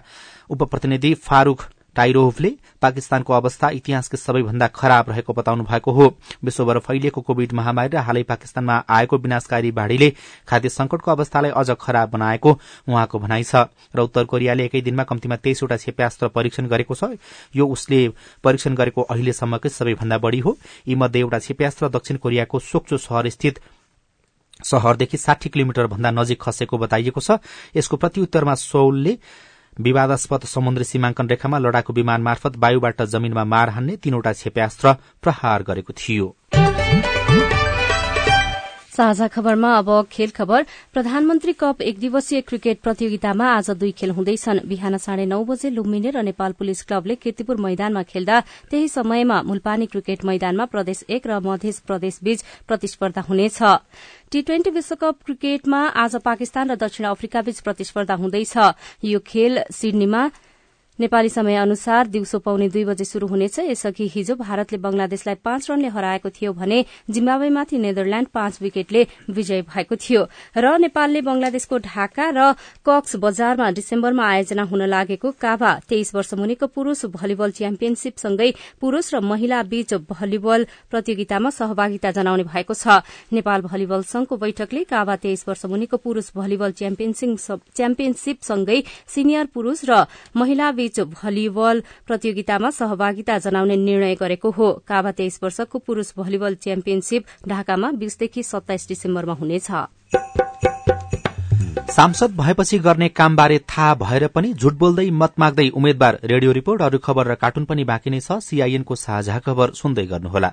उपप्रतिनिधि 0.49 1.13
फारूक 1.15 1.61
टाइरोभले 1.95 2.49
पाकिस्तानको 2.81 3.33
अवस्था 3.33 3.69
इतिहासकै 3.71 4.17
सबैभन्दा 4.17 4.67
खराब 4.67 5.09
रहेको 5.09 5.33
बताउनु 5.33 5.63
भएको 5.63 5.91
हो। 5.91 6.05
विश्वभर 6.43 6.79
फैलिएको 6.79 7.21
कोविड 7.21 7.53
महामारी 7.53 7.89
र 7.89 8.03
हालै 8.03 8.23
पाकिस्तानमा 8.23 8.83
आएको 8.89 9.17
विनाशकारी 9.17 9.71
बाढ़ीले 9.71 10.09
खाद्य 10.47 10.69
संकटको 10.69 11.11
अवस्थालाई 11.11 11.51
अझ 11.51 11.71
खराब 11.79 12.09
बनाएको 12.11 12.51
उहाँको 12.89 13.19
भनाइ 13.19 13.43
छ 13.43 13.55
र 13.95 13.99
उत्तर 14.01 14.23
कोरियाले 14.27 14.65
एकै 14.65 14.81
दिनमा 14.81 15.03
कम्तीमा 15.07 15.35
तेइसवटा 15.39 15.75
क्षेप्यास्त्र 15.77 16.27
परीक्षण 16.35 16.67
गरेको 16.67 16.95
छ। 16.95 17.15
यो 17.55 17.63
उसले 17.65 18.01
परीक्षण 18.43 18.75
गरेको 18.75 19.01
अहिलेसम्मकै 19.07 19.69
सबैभन्दा 19.69 20.17
बढ़ी 20.19 20.39
हो। 20.39 20.57
यी 20.87 20.95
मध्ये 20.95 21.21
एउटा 21.21 21.39
क्षेप्यास्त्र 21.39 21.89
दक्षिण 21.95 22.17
कोरियाको 22.17 22.59
सोक्चो 22.59 22.97
शहर 22.99 23.29
स्थित 23.29 23.59
शहरदेखि 24.65 25.17
साठी 25.17 25.49
किलोमिटर 25.49 25.87
भन्दा 25.87 26.11
नजिक 26.11 26.43
खसेको 26.43 26.77
बताइएको 26.77 27.21
छ। 27.21 27.39
यसको 27.71 27.97
प्रत्युत्तरमा 27.97 28.55
सोलले 28.59 29.17
विवादास्पद 29.79 30.43
समुद्री 30.45 30.83
सीमाङ्कन 30.83 31.27
रेखामा 31.27 31.57
लडाकु 31.57 31.93
विमान 31.93 32.21
मार्फत 32.21 32.57
वायुबाट 32.57 33.01
जमीनमा 33.01 33.43
मार 33.43 33.69
हान्ने 33.69 33.95
तीनवटा 33.95 34.31
क्षेप्यास्त्र 34.33 34.93
प्रहार 35.21 35.63
गरेको 35.63 35.93
थियो। 35.93 36.35
साझा 38.95 39.27
खबरमा 39.27 39.71
अब 39.77 39.89
खेल 40.11 40.29
खबर। 40.31 40.65
प्रधानमन्त्री 40.93 41.53
कप 41.53 41.81
एक 41.81 41.97
दिवसीय 41.99 42.41
क्रिकेट 42.41 42.79
प्रतियोगितामा 42.79 43.45
आज 43.51 43.69
दुई 43.71 43.91
खेल 43.91 44.11
हुँदैछन्। 44.11 44.59
बिहान 44.63 44.97
साढे 44.97 45.25
नौ 45.25 45.43
बजे 45.43 45.69
लुम्बिने 45.69 46.11
र 46.11 46.23
नेपाल 46.23 46.51
पुलिस 46.55 46.83
क्लबले 46.87 47.15
किर्तिपुर 47.19 47.57
मैदानमा 47.59 48.03
खेल्दा 48.05 48.39
त्यही 48.71 48.87
समयमा 48.87 49.41
मुलपानी 49.43 49.85
क्रिकेट 49.91 50.23
मैदानमा 50.25 50.65
प्रदेश 50.71 51.03
एक 51.11 51.27
र 51.27 51.39
मध्य 51.43 51.71
प्रदेश 51.83 52.19
बीच 52.23 52.43
प्रतिस्पर्धा 52.67 53.21
हुनेछ। 53.27 53.59
टी 54.31 54.41
ट्वेन्टी 54.41 54.69
विश्वकप 54.71 55.15
क्रिकेटमा 55.25 55.81
आज 55.99 56.15
पाकिस्तान 56.23 56.71
र 56.71 56.75
दक्षिण 56.79 57.05
अफ्रिका 57.05 57.41
बीच 57.41 57.59
प्रतिस्पर्धा 57.59 58.15
हुँदैछ। 58.15 58.55
यो 59.03 59.19
खेल 59.19 59.63
सिडनीमा 59.71 60.29
नेपाली 60.99 61.29
समय 61.29 61.55
अनुसार 61.55 62.07
दिउँसो 62.07 62.39
पाउने 62.39 62.69
दुई 62.69 62.85
बजे 62.85 63.05
शुरू 63.05 63.27
हुनेछ 63.27 63.59
यसअघि 63.59 64.07
हिजो 64.07 64.35
भारतले 64.35 64.77
बंगलादेशलाई 64.79 65.35
पाँच 65.43 65.71
रनले 65.71 65.87
हराएको 65.87 66.29
थियो 66.29 66.53
भने 66.53 66.85
जिम्बावेमाथि 67.09 67.77
नेदरल्याण्ड 67.77 68.27
पाँच 68.33 68.61
विकेटले 68.61 69.07
विजय 69.29 69.61
भएको 69.63 69.95
थियो। 69.95 70.27
र 70.55 70.77
नेपालले 70.79 71.21
बंगलादेशको 71.21 71.77
ढाका 71.83 72.29
र 72.31 72.53
कक्स 72.87 73.15
बजारमा 73.19 73.71
डिसेम्बरमा 73.71 74.25
आयोजना 74.25 74.63
हुन 74.63 74.81
लागेको 74.87 75.31
काभा 75.35 75.79
तेइस 75.89 76.15
वर्ष 76.15 76.33
मुनिको 76.33 76.67
पुरूष 76.67 77.05
भलिबल 77.11 77.51
च्याम्पियनशीपसँगै 77.51 78.53
पुरूष 78.79 79.13
र 79.13 79.19
महिला 79.19 79.63
बीच 79.67 79.93
भलिबल 80.07 80.65
प्रतियोगितामा 80.91 81.49
सहभागिता 81.49 82.11
जनाउने 82.11 82.43
भएको 82.45 82.73
छ। 82.73 83.03
नेपाल 83.35 83.61
भलिबल 83.67 84.03
संघको 84.05 84.37
बैठकले 84.37 84.83
काभा 84.87 85.15
तेइस 85.19 85.43
वर्ष 85.47 85.65
मुनिको 85.65 85.97
पुरूष 85.97 86.31
भलिबल 86.35 86.71
च्याम्पियनशीपसँगै 86.71 88.83
सिनियर 89.11 89.45
पुरूष 89.51 89.81
र 89.89 90.05
महिला 90.35 90.71
बीच 90.85 90.99
भलिबल 91.17 91.83
प्रतियोगितामा 92.07 92.69
सहभागिता 92.71 93.37
जनाउने 93.41 93.75
निर्णय 93.75 94.15
गरेको 94.15 94.49
हो। 94.51 94.71
काभा 94.87 95.11
तेइस 95.11 95.39
वर्षको 95.43 95.79
पुरूष 95.81 96.13
भलिबल 96.17 96.55
च्याम्पियनशीप 96.63 97.23
ढाकामा 97.49 97.91
बीसदेखि 98.01 98.43
सत्ताइस 98.45 98.87
डिसेम्बरमा 98.87 99.33
हुनेछ। 99.33 99.71
सांसद 101.95 102.35
भएपछि 102.37 102.77
गर्ने 102.79 103.07
कामबारे 103.09 103.57
थाहा 103.69 103.93
भएर 103.95 104.27
पनि 104.27 104.53
झुट 104.53 104.73
बोल्दै 104.75 105.09
मत 105.11 105.33
माग्दै 105.39 105.67
उम्मेद्वार 105.71 106.19
रेडियो 106.23 106.51
रिपोर्ट 106.51 106.81
अरू 106.81 106.97
खबर 106.99 107.27
र 107.27 107.35
कार्टुन 107.35 107.65
पनि 107.65 107.83
बाँकी 107.83 108.09
नै 108.09 108.19
छ। 108.19 108.39
सीआईएनको 108.43 108.95
साझा 108.97 109.39
खबर 109.39 109.71
सुन्दै 109.73 110.05
गर्नुहोला। 110.05 110.51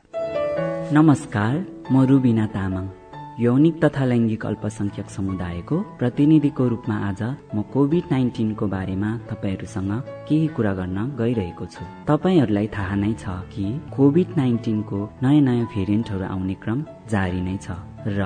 नमस्कार 0.93 1.53
म 1.93 2.07
रुबिना 2.07 2.47
तामाङ। 2.47 3.02
यौनिक 3.43 3.77
तथा 3.83 4.05
लैङ्गिक 4.05 4.45
अल्पसंख्यक 4.47 5.09
समुदायको 5.11 5.77
प्रतिनिधिको 6.01 6.65
रूपमा 6.73 6.97
आज 7.09 7.23
म 7.55 7.63
कोभिड 7.75 8.05
नाइन्टिनको 8.11 8.67
बारेमा 8.75 9.11
तपाईँहरूसँग 9.31 9.93
केही 10.29 10.47
कुरा 10.57 10.73
गर्न 10.81 10.99
गइरहेको 11.21 11.67
छु। 11.75 11.83
तपाईँहरूलाई 12.11 12.67
थाहा 12.77 12.97
नै 13.03 13.13
छ 13.23 13.35
कि 13.53 13.65
कोभिड 13.97 14.29
नाइन्टिनको 14.41 14.99
नयाँ 15.25 15.43
नयाँ 15.49 15.67
भेरिएन्टहरू 15.75 16.25
आउने 16.35 16.55
क्रम 16.63 16.85
जारी 17.13 17.41
नै 17.49 17.57
छ 17.65 17.83
र 18.07 18.21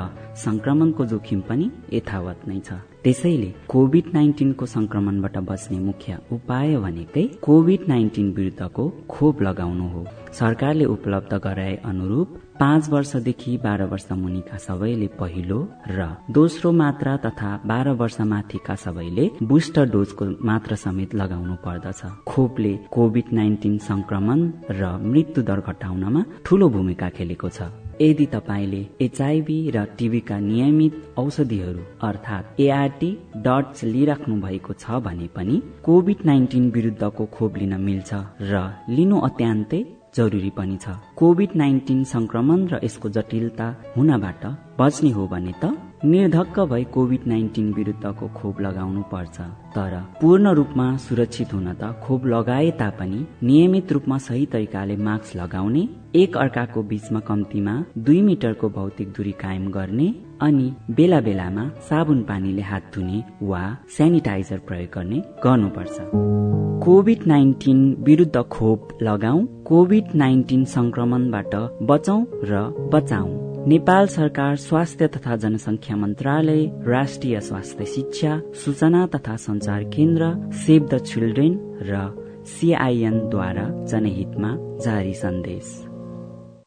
संक्रमणको 0.44 1.04
जोखिम 1.12 1.40
पनि 1.48 1.70
यथावत 1.92 2.44
नै 2.48 2.60
छ। 2.60 2.76
त्यसैले 3.04 3.50
कोभिड 3.72 4.06
नाइन्टिनको 4.14 4.66
संक्रमणबाट 4.76 5.36
बच्ने 5.50 5.78
मुख्य 5.88 6.18
उपाय 6.36 6.76
भनेकै 6.84 7.24
कोभिड 7.46 7.88
नाइन्टिन 7.88 8.26
विरुद्धको 8.36 8.84
खोप 9.12 9.42
लगाउनु 9.48 9.86
हो। 9.92 10.02
सरकारले 10.40 10.84
उपलब्ध 10.96 11.32
गराए 11.46 11.74
अनुरूप 11.90 12.28
पाँच 12.60 12.88
वर्षदेखि 12.90 13.56
बाह्र 13.64 13.84
वर्ष 13.86 14.06
मुनिका 14.12 14.56
सबैले 14.58 15.06
पहिलो 15.20 15.58
र 15.88 16.08
दोस्रो 16.32 16.70
मात्रा 16.72 17.16
तथा 17.24 17.50
बाह्र 17.66 17.90
वर्ष 18.00 18.20
माथिका 18.32 18.74
सबैले 18.84 19.30
बुस्टर 19.44 19.88
डोजको 19.90 20.24
मात्रा 20.48 20.76
समेत 20.76 21.14
लगाउनु 21.14 21.54
पर्दछ। 21.64 22.00
खोपले 22.26 22.72
कोभिड 22.92 23.32
नाइन्टिन 23.32 23.78
संक्रमण 23.88 24.50
र 24.70 24.96
मृत्यु 25.02 25.42
दर 25.48 25.60
घटाउनमा 25.68 26.24
ठूलो 26.44 26.68
भूमिका 26.68 27.08
खेलेको 27.16 27.48
छ। 27.48 27.68
यदि 28.00 28.26
तपाईँले 28.32 28.80
एचआईभी 29.00 29.58
र 29.74 29.84
टिभीका 29.98 30.38
नियमित 30.38 30.94
औषधिहरू 31.18 31.82
अर्थात् 32.08 32.60
एआरटी 32.60 33.10
डट्स 33.46 33.84
लिइराख्नु 33.84 34.34
भएको 34.40 34.72
छ 34.72 35.00
भने 35.06 35.28
पनि 35.36 35.56
कोभिड 35.84 36.24
नाइन्टिन 36.26 36.70
विरुद्धको 36.70 37.24
खोप 37.36 37.56
लिन 37.56 37.74
मिल्छ 37.80 38.10
र 38.52 38.64
लिनु 38.96 39.20
अत्यन्तै 39.28 39.80
जरुरी 40.16 40.50
पनि 40.58 40.76
छ। 40.76 40.96
कोभिड 41.16 41.50
नाइन्टिन 41.56 42.04
संक्रमण 42.04 42.66
र 42.68 42.80
यसको 42.84 43.08
जटिलता 43.16 43.66
हुनबाट 43.96 44.44
बच्ने 44.80 45.10
हो 45.10 45.26
भने 45.26 45.52
त 45.62 45.76
निर्धक्क 46.04 46.58
भई 46.70 46.84
कोभिड 46.94 47.22
नाइन्टिन 47.26 47.72
विरुद्धको 47.72 48.26
खोप 48.36 48.60
लगाउनु 48.60 49.02
पर्छ। 49.12 49.36
तर 49.76 49.94
पूर्ण 50.20 50.52
रूपमा 50.58 50.86
सुरक्षित 50.96 51.52
हुन 51.54 51.72
त 51.72 51.92
खोप 52.04 52.26
लगाए 52.26 52.70
तापनि 52.80 53.20
नियमित 53.42 53.92
रूपमा 53.92 54.18
सही 54.18 54.44
तरिकाले 54.52 54.96
मास्क 54.96 55.36
लगाउने 55.36 55.88
एक 56.14 56.36
अर्काको 56.36 56.82
बीचमा 56.82 57.20
कम्तीमा 57.20 57.74
दुई 57.98 58.20
मिटरको 58.22 58.68
भौतिक 58.76 59.12
दूरी 59.16 59.32
कायम 59.42 59.66
गर्ने 59.72 60.08
अनि 60.42 60.72
बेला 60.90 61.20
बेलामा 61.20 61.68
साबुन 61.88 62.22
पानीले 62.28 62.62
हात 62.62 62.90
धुने 62.94 63.24
वा 63.42 63.62
सेनिटाइजर 63.96 64.58
प्रयोग 64.68 64.90
गर्ने 64.94 65.22
गर्नुपर्छ। 65.44 66.75
कोभिड 66.86 67.26
नाइन्टिन 67.26 67.78
विरुद्ध 68.00 68.42
खोप 68.42 68.88
लगाऊ 69.02 69.38
कोभिड 69.66 70.14
नाइन्टिन 70.14 70.64
संक्रमणबाट 70.64 71.54
बचौ 71.82 72.18
र 72.44 72.60
बचाउ 72.92 73.26
नेपाल 73.68 74.06
सरकार 74.06 74.56
स्वास्थ्य 74.56 75.06
तथा 75.06 75.36
जनसंख्या 75.36 75.96
मन्त्रालय 75.96 76.62
राष्ट्रिय 76.86 77.40
स्वास्थ्य 77.40 77.84
शिक्षा 77.84 78.38
सूचना 78.64 79.06
तथा 79.06 79.36
संचार 79.36 79.82
केन्द्र 79.84 80.30
सेभ 80.56 80.88
द 80.94 80.98
चिल्ड्रेन 81.10 81.58
र 81.90 82.06
सिआइएनद्वारा 82.46 83.66
जनहितमा 83.90 84.54
जारी 84.84 85.14
सन्देश। 85.14 85.76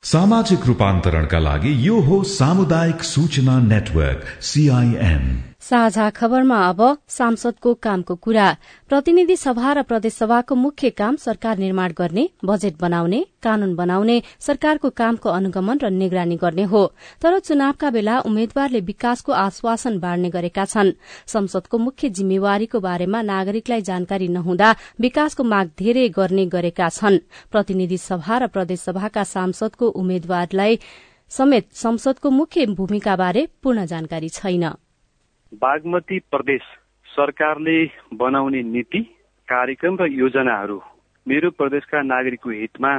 सामाजिक 0.04 0.66
रूपान्तरणका 0.68 1.40
लागि 1.40 1.88
यो 1.88 2.00
हो 2.00 2.24
सामुदायिक 2.24 3.04
सूचना 3.04 3.60
नेटवर्क 3.60 4.26
सीआईएन। 4.42 5.26
साझा 5.62 6.10
खबरमा 6.10 6.58
अब 6.68 6.82
सांसदको 7.08 7.74
कामको 7.74 8.16
कुरा। 8.16 8.48
प्रतिनिधि 8.90 9.36
सभा 9.36 9.74
र 9.74 9.82
प्रदेशसभाको 9.84 10.56
मुख्य 10.56 10.90
काम 10.90 11.16
सरकार 11.16 11.58
निर्माण 11.58 11.94
गर्ने 11.94 12.30
बजेट 12.46 12.78
बनाउने 12.80 13.20
कानून 13.44 13.76
बनाउने 13.76 14.22
सरकारको 14.40 14.90
कामको 14.90 15.30
अनुगमन 15.30 15.78
र 15.84 15.90
निगरानी 15.92 16.36
गर्ने 16.36 16.64
हो। 16.64 16.86
तर 17.22 17.40
चुनावका 17.40 17.90
बेला 17.90 18.20
उम्मेद्वारले 18.22 18.80
विकासको 18.82 19.32
आश्वासन 19.32 20.00
बाँड्ने 20.00 20.30
गरेका 20.30 20.66
छन्। 20.66 20.92
संसदको 21.28 21.78
मुख्य 21.78 22.10
जिम्मेवारीको 22.10 22.80
बारेमा 22.80 23.22
नागरिकलाई 23.22 23.82
जानकारी 23.82 24.28
नहुँदा 24.28 24.76
विकासको 25.00 25.44
माग 25.44 25.72
धेरै 25.80 26.10
गर्ने 26.10 26.46
गरेका 26.48 26.90
छन्। 26.90 27.24
प्रतिनिधि 27.52 27.98
सभा 28.00 28.38
र 28.38 28.48
प्रदेशसभाका 28.48 29.24
सांसदको 29.24 29.90
उम्मेद्वारलाई 29.92 30.80
समेत 31.32 31.74
संसदको 31.76 32.30
मुख्य 32.32 32.66
भूमिकाबारे 32.66 33.48
पूर्ण 33.64 33.86
जानकारी 33.86 34.30
छैन। 34.32 34.72
बागमती 35.54 36.20
प्रदेश 36.32 36.62
सरकारले 37.08 37.80
बनाउने 38.16 38.62
नीति 38.64 39.00
कार्यक्रम 39.48 39.96
र 40.02 40.06
योजनाहरू 40.14 40.80
मेरो 41.28 41.50
प्रदेशका 41.52 42.02
नागरिकको 42.04 42.50
हितमा 42.50 42.92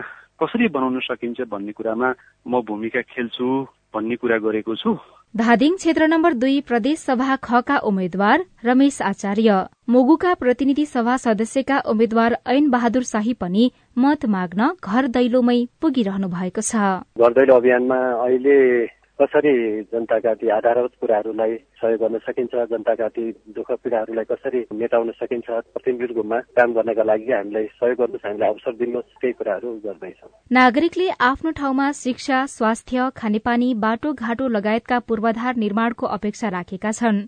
कसरी 0.43 0.69
बनाउन 0.69 0.99
सकिन्छ 1.01 1.41
भन्ने 1.47 1.73
कुरामा 1.73 2.11
म 2.49 2.61
भूमिका 2.67 3.01
खेल्छु 3.07 3.47
भन्ने 3.95 4.17
कुरा 4.17 4.39
गरेको 4.39 4.75
छु। 4.77 4.97
धादिङ 5.35 5.77
क्षेत्र 5.77 6.07
नम्बर 6.09 6.35
दुई 6.35 6.61
प्रदेश 6.67 6.99
सभा 7.01 7.37
खका 7.39 7.79
उम्मेद्वार 7.87 8.45
रमेश 8.65 9.01
आचार्य। 9.03 9.65
मोगुका 9.89 10.35
प्रतिनिधि 10.35 10.87
सभा 10.87 11.17
सदस्यका 11.17 11.79
उम्मेद्वार 11.87 12.39
ऐन 12.47 12.71
बहादुर 12.71 13.03
शाही 13.07 13.35
पनि 13.35 13.71
मत 13.99 14.27
माग्न 14.27 14.75
घर 14.85 15.07
दैलोमै 15.09 15.61
पुगिरहनु 15.81 16.29
भएको 16.29 16.61
छ। 16.61 16.75
घर 17.15 17.33
दैलो 17.33 17.57
अभियानमा 17.57 18.01
अहिले 18.27 18.59
कसरी 19.21 19.53
जनताका 19.93 20.33
ती 20.35 20.49
आधारभूत 20.51 20.93
कुराहरूलाई 21.01 21.55
सहयोग 21.81 22.01
गर्न 22.01 22.19
सकिन्छ 22.27 22.55
जनताका 22.71 23.09
ती 23.09 23.25
दुःख 23.57 23.71
पीडाहरूलाई 23.85 24.25
कसरी 24.25 24.61
मेटाउन 24.73 25.11
सकिन्छ 25.13 25.49
प्रतिनिधिको 25.49 26.15
रूपमा 26.15 26.39
काम 26.57 26.73
गर्नका 26.73 27.05
लागि 27.05 27.33
हामीलाई 27.33 27.67
सहयोग 27.77 27.99
गर्नुहोस् 27.99 28.27
हामीलाई 28.27 28.49
अवसर 28.49 28.73
दिनुहोस् 28.81 29.19
केही 29.21 29.33
कुराहरू 29.33 29.73
गर्दैछौँ। 29.85 30.31
नागरिकले 30.51 31.09
आफ्नो 31.21 31.51
ठाउँमा 31.61 31.91
शिक्षा 32.01 32.39
स्वास्थ्य 32.47 33.11
खानेपानी 33.17 33.69
बाटोघाटो 33.85 34.49
लगायतका 34.49 34.99
पूर्वाधार 35.09 35.57
निर्माणको 35.57 36.07
अपेक्षा 36.09 36.49
राखेका 36.49 36.93
छन्। 36.93 37.21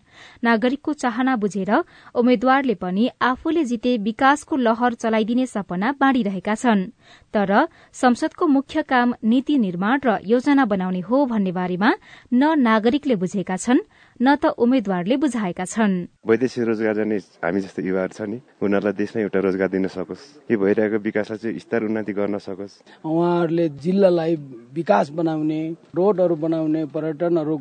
नागरिकको 0.45 0.93
चाहना 0.95 1.37
बुझेर 1.37 1.73
उम्मेद्वारले 2.15 2.75
पनि 2.81 3.09
आफूले 3.23 3.65
जिते 3.65 3.97
विकासको 4.09 4.57
लहर 4.59 4.95
चलाइदिने 4.97 5.47
सपना 5.47 5.93
बाँडिरहेका 6.01 6.55
छन्। 6.55 6.89
तर 7.35 7.67
संसदको 8.03 8.47
मुख्य 8.47 8.83
काम 8.83 9.15
नीति 9.25 9.59
निर्माण 9.59 10.01
र 10.07 10.19
योजना 10.27 10.65
बनाउने 10.73 11.01
हो 11.09 11.25
भन्ने 11.27 11.53
बारेमा 11.53 11.93
न 12.35 12.59
नागरिकले 12.61 13.17
बुझेका 13.23 13.57
छन् 13.57 13.81
न 14.23 14.39
त 14.39 14.55
उम्मेद्वारले 14.55 15.17
बुझाएका 15.19 15.65
छन्। 15.67 16.23
वैदेशिक 16.23 16.63
रोजगार 16.63 16.95
जाने 16.95 17.17
हामी 17.43 17.61
जस्तो 17.61 17.83
युवाहरू 17.83 18.15
छ 18.15 18.23
नि 18.31 18.39
उनीहरूलाई 18.63 18.95
देशमै 18.95 19.23
एउटा 19.27 19.39
रोजगार 19.43 19.69
दिन 19.75 19.87
सकोस्। 19.91 20.47
यो 20.47 20.57
भइरहेको 20.63 20.99
विकासलाई 21.03 21.39
चाहिँ 21.43 21.59
स्तर 21.59 21.91
उन्नति 21.91 22.13
गर्न 22.15 22.39
सकोस्। 22.39 23.03
उहाँहरूले 23.03 23.67
जिल्लालाई 23.83 24.35
विकास 24.79 25.11
बनाउने 25.19 25.61
रोडहरू 25.91 26.37
बनाउने 26.39 26.83
पर्यटनहरू 26.95 27.57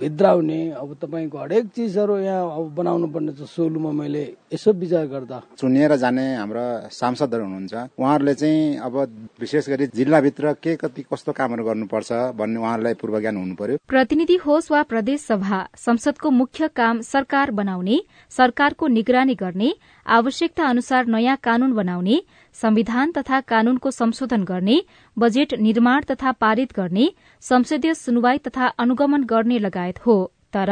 भित्राउने 0.00 0.60
अब 0.72 0.96
तपाईँको 1.04 1.36
हरेक 1.36 1.64
चिजहरू 1.76 2.16
यहाँ 2.24 2.48
अब 2.48 2.64
बनाउनु 2.72 3.06
पर्ने 3.12 3.32
छ 3.36 3.44
सोलुमा 3.44 3.92
मैले 3.92 4.24
यसो 4.48 4.72
विचार 4.72 5.06
गर्दा। 5.12 5.38
चुनिएर 5.60 5.96
जाने 6.00 6.24
हाम्रा 6.40 6.64
सांसदहरू 6.96 7.44
हुनुहुन्छ। 7.44 7.74
उहाँहरूले 8.00 8.34
चाहिँ 8.40 8.80
अब 8.80 8.94
विशेष 9.36 9.68
गरी 9.68 9.86
जिल्लाभित्र 9.92 10.52
के 10.64 10.76
कति 10.80 11.04
कस्तो 11.12 11.32
कामहरू 11.36 11.64
गर्नुपर्छ 11.68 12.10
भन्ने 12.40 12.56
उहाँहरूलाई 12.56 12.94
पूर्व 12.96 13.20
ज्ञान 13.20 13.36
हुनु 13.36 13.54
पर्यो। 13.60 13.76
प्रतिनिधि 13.84 14.36
होस् 14.40 14.72
वा 14.72 14.82
प्रदेश 14.88 15.20
सभा 15.20 15.60
संसदको 16.06 16.30
मुख्य 16.30 16.66
काम 16.68 17.00
सरकार 17.02 17.50
बनाउने 17.50 17.96
सरकारको 18.30 18.86
निगरानी 18.88 19.34
गर्ने 19.34 19.72
आवश्यकता 20.06 20.64
अनुसार 20.64 21.06
नयाँ 21.06 21.36
कानून 21.42 21.72
बनाउने 21.72 22.18
संविधान 22.54 23.12
तथा 23.12 23.40
कानूनको 23.42 23.90
संशोधन 23.90 24.44
गर्ने 24.44 24.76
बजेट 25.16 25.54
निर्माण 25.60 26.04
तथा 26.10 26.32
पारित 26.32 26.72
गर्ने 26.76 27.06
संसदीय 27.42 27.94
सुनवाई 27.96 28.38
तथा 28.38 28.66
अनुगमन 28.78 29.24
गर्ने 29.24 29.58
लगायत 29.58 29.98
हो। 30.06 30.16
तर 30.54 30.70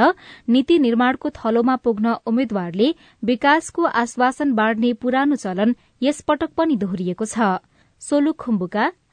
नीति 0.48 0.78
निर्माणको 0.78 1.30
थलोमा 1.30 1.76
पुग्न 1.76 2.14
उम्मेद्वारले 2.26 2.94
विकासको 3.22 3.84
आश्वासन 4.02 4.52
बाँड्ने 4.54 4.92
पुरानो 5.02 5.36
चलन 5.36 5.74
यसपटक 6.02 6.50
पनि 6.56 6.76
दोहोरिएको 6.76 7.24
छ। 7.26 7.58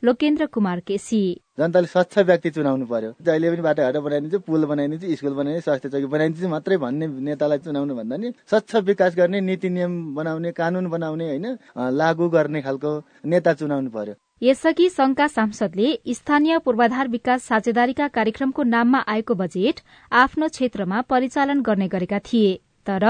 लोकेन्द्र 0.03 0.45
कुमार 0.45 0.79
केसी। 0.79 1.21
जनताले 1.59 1.87
स्वच्छ 1.87 2.17
व्यक्ति 2.19 2.49
चुनाउनु 2.49 2.85
पर्यो। 2.85 3.11
जहिले 3.21 3.49
पनि 3.51 3.61
बाटोघाटो 3.61 4.01
बनाइदिन्छु 4.01 4.39
पुल 4.49 4.65
बनाइदिन्छु 4.65 5.15
स्कुल 5.15 5.33
बनाइदिन्छु 5.33 5.61
स्वास्थ्य 5.61 5.89
चौकी 5.89 6.05
बनाइदिन्छु 6.09 6.47
मात्रै 6.49 6.77
भन्ने 6.77 7.07
नेतालाई 7.21 7.59
चुनाउनु 7.61 7.93
भन्दा 7.95 8.17
नि 8.17 8.33
स्वच्छ 8.49 8.75
विकास 8.81 9.15
गर्ने 9.15 9.41
नीति 9.41 9.69
नियम 9.69 9.93
बनाउने 10.15 10.51
कानून 10.57 10.89
बनाउने 10.89 11.27
होइन 11.27 11.45
लागू 11.93 12.29
गर्ने 12.29 12.61
खालको 12.61 12.91
नेता 13.25 13.53
चुनाउनु 13.53 13.89
पर्यो। 13.91 14.15
यसअघि 14.41 14.89
संघका 14.89 15.27
सांसदले 15.27 15.87
स्थानीय 16.09 16.57
पूर्वाधार 16.65 17.07
विकास 17.07 17.43
साझेदारीका 17.43 18.07
कार्यक्रमको 18.07 18.63
नाममा 18.65 18.99
आएको 19.07 19.35
बजेट 19.37 19.85
आफ्नो 20.11 20.47
क्षेत्रमा 20.49 21.01
परिचालन 21.05 21.61
गर्ने 21.61 21.87
गरेका 21.87 22.19
थिए। 22.25 22.59
तर 22.87 23.03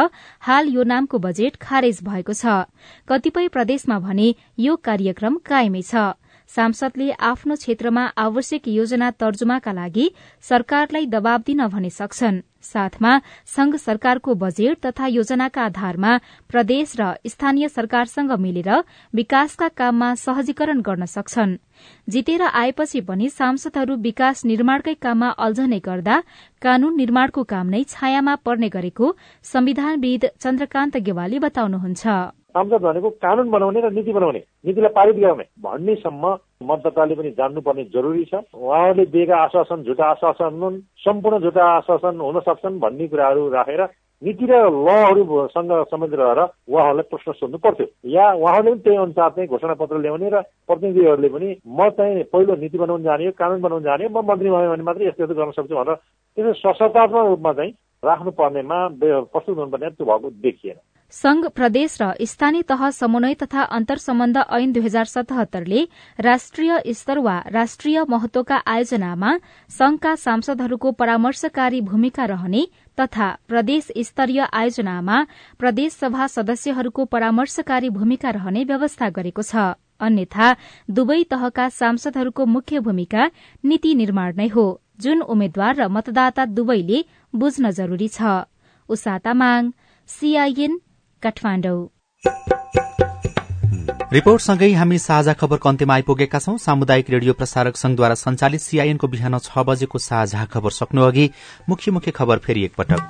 हाल 0.44 0.68
यो 0.68 0.84
नामको 0.84 1.20
बजेट 1.20 1.56
खारेज 1.56 2.04
भएको 2.04 2.34
छ। 2.34 2.68
कतिपय 3.08 3.48
प्रदेशमा 3.48 4.00
भने 4.00 4.34
यो 4.60 4.76
कार्यक्रम 4.76 5.38
कायमै 5.48 5.82
छ। 5.82 6.20
सांसदले 6.56 7.10
आफ्नो 7.22 7.56
क्षेत्रमा 7.56 8.06
आवश्यक 8.18 8.68
योजना 8.68 9.10
तर्जुमाका 9.20 9.72
लागि 9.74 10.08
सरकारलाई 10.44 11.06
दबाव 11.08 11.40
दिन 11.48 11.68
भने 11.68 11.90
सक्छन्। 11.92 12.42
साथमा 12.64 13.12
संघ 13.48 13.76
सरकारको 13.76 14.34
बजेट 14.36 14.86
तथा 14.86 15.08
योजनाका 15.08 15.62
आधारमा 15.64 16.18
प्रदेश 16.50 16.94
र 17.00 17.14
स्थानीय 17.26 17.68
सरकारसँग 17.68 18.32
मिलेर 18.40 18.70
विकासका 19.14 19.68
काममा 19.78 20.14
सहजीकरण 20.16 20.82
गर्न 20.82 21.06
सक्छन्। 21.06 21.56
जितेर 22.08 22.42
आएपछि 22.44 23.02
पनि 23.02 23.30
सांसदहरू 23.30 23.96
विकास 23.98 24.46
निर्माणकै 24.46 24.94
काममा 25.02 25.30
अल्झने 25.40 25.80
गर्दा 25.80 26.20
कानून 26.62 26.96
निर्माणको 26.98 27.44
काम 27.44 27.70
नै 27.70 27.84
छायामा 27.90 28.36
पर्ने 28.46 28.70
गरेको 28.70 29.16
संविधानविद 29.46 30.26
चन्द्रकान्त 30.40 30.98
गेवाली 30.98 31.40
बताउनुहुन्छ। 31.40 32.06
सांसद 32.52 32.82
भनेको 32.82 33.10
कानून 33.24 33.50
बनाउने 33.50 33.82
र 33.82 33.92
नीति 33.92 34.12
बनाउने 34.14 34.40
नीतिलाई 34.66 34.94
पारित 34.96 35.16
गराउने। 35.16 35.46
भन्नेसम्म 35.64 36.36
मतदाताले 36.70 37.16
पनि 37.16 37.30
जान्नुपर्ने 37.40 37.84
जरुरी 37.94 38.26
छ। 38.26 38.44
उहाँहरूले 38.54 39.06
दिएका 39.08 39.36
आश्वासन 39.38 39.84
झुटा 39.84 40.06
आश्वासन 40.10 40.60
हुन् 40.62 40.80
सम्पूर्ण 41.06 41.40
झुटा 41.40 41.66
आश्वासन 41.72 42.20
हुन 42.20 42.40
सक्छन् 42.40 42.80
भन्ने 42.80 43.08
कुराहरू 43.08 43.50
राखेर 43.50 43.84
नीति 44.22 44.46
र 44.46 44.54
लहरूसँग 44.70 45.72
सम्बन्धित 45.90 46.20
रहेर 46.20 46.40
उहाँहरूलाई 46.70 47.10
प्रश्न 47.10 47.32
सोध्नु 47.34 47.58
पर्थ्यो। 47.58 47.88
या 48.12 48.26
उहाँहरूले 48.34 48.72
पनि 48.72 48.82
त्यही 48.84 48.98
अनुसार 48.98 49.30
चाहिँ 49.30 49.48
घोषणा 49.50 49.74
पत्र 49.82 49.98
ल्याउने 49.98 50.30
र 50.30 50.42
प्रतिनिधिहरूले 50.68 51.30
पनि 51.30 51.50
म 51.66 51.90
चाहिँ 51.98 52.24
पहिलो 52.30 52.56
नीति 52.62 52.78
बनाउन 52.78 53.04
जाने 53.04 53.26
हो 53.26 53.32
कानुन 53.40 53.62
बनाउन 53.62 53.84
जाने 53.84 54.08
म 54.08 54.22
मन्त्री 54.22 54.50
भयो 54.50 54.70
भने 54.72 54.84
मात्रै 54.84 55.08
यस्तो 55.08 55.24
यस्तो 55.24 55.36
गर्न 55.36 55.52
सक्छु 55.58 55.76
भनेर 55.76 55.96
त्यसो 56.38 56.54
सशक्तात्मक 56.54 57.26
रूपमा 57.28 57.54
चाहिँ 57.54 57.74
राख्नु 58.04 58.32
पर्नेमा 58.38 58.78
प्रस्तुत 59.02 59.58
हुनुपर्ने 59.58 59.90
त्यो 59.90 60.06
भएको 60.06 60.30
देखिएन। 60.46 60.78
संघ 61.14 61.46
प्रदेश 61.46 61.98
र 62.02 62.14
स्थानीय 62.24 62.62
तह 62.62 62.90
समन्वय 62.90 63.34
तथा 63.34 63.62
अन्तर 63.70 63.98
सम्बन्ध 63.98 64.38
ऐन 64.38 64.72
दुई 64.72 64.84
हजार 64.84 65.06
सतहत्तरले 65.06 65.82
राष्ट्रिय 66.20 66.82
स्तर 66.90 67.18
वा 67.20 67.38
राष्ट्रिय 67.48 68.04
महत्वका 68.10 68.56
आयोजनामा 68.56 69.32
संघका 69.70 70.16
सांसदहरूको 70.16 70.92
परामर्शकारी 70.92 71.82
भूमिका 71.82 72.26
रहने 72.26 72.62
तथा 73.00 73.28
प्रदेश 73.48 73.88
स्तरीय 73.98 74.42
आयोजनामा 74.54 75.18
प्रदेश 75.60 75.94
सभा 75.94 76.28
सदस्यहरूको 76.28 77.06
परामर्शकारी 77.06 77.90
भूमिका 77.90 78.30
रहने 78.30 78.64
व्यवस्था 78.64 79.10
गरेको 79.10 79.42
छ। 79.42 79.76
अन्यथा 80.00 80.48
दुवै 80.90 81.24
तहका 81.24 81.68
सांसदहरूको 81.70 82.46
मुख्य 82.46 82.80
भूमिका 82.80 83.30
नीति 83.64 83.92
निर्माण 83.96 84.30
नै 84.38 84.48
हो। 84.48 84.66
जुन 85.00 85.22
उम्मेद्वार 85.28 85.76
र 85.76 85.88
मतदाता 85.88 86.46
दुवैले 86.56 87.04
बुझ्न 87.36 87.72
जरूरी 87.72 88.08
छ। 88.08 88.22
काठमाडौँ। 91.24 91.82
रिपोर्टसँगै 94.14 94.72
हामी 94.74 94.98
साझा 95.00 95.34
खबरको 95.34 95.70
अन्त्यमा 95.70 95.94
आइपुगेका 95.94 96.40
छौं? 96.40 96.58
सामुदायिक 96.60 97.10
रेडियो 97.10 97.34
प्रसारक 97.34 97.76
संघद्वारा 97.78 98.16
संचालित 98.18 98.62
सीआईएनको 98.62 99.08
बिहान 99.08 99.38
छ 99.40 99.64
बजेको 99.64 99.98
साझा 100.00 100.46
खबर 100.46 100.72
सक्नु 100.72 101.02
अघि 101.02 101.30
मुख्य 101.70 101.92
मुख्य 101.92 102.12
खबर 102.12 102.38
फेरि 102.40 102.66
एकपटक। 102.66 103.02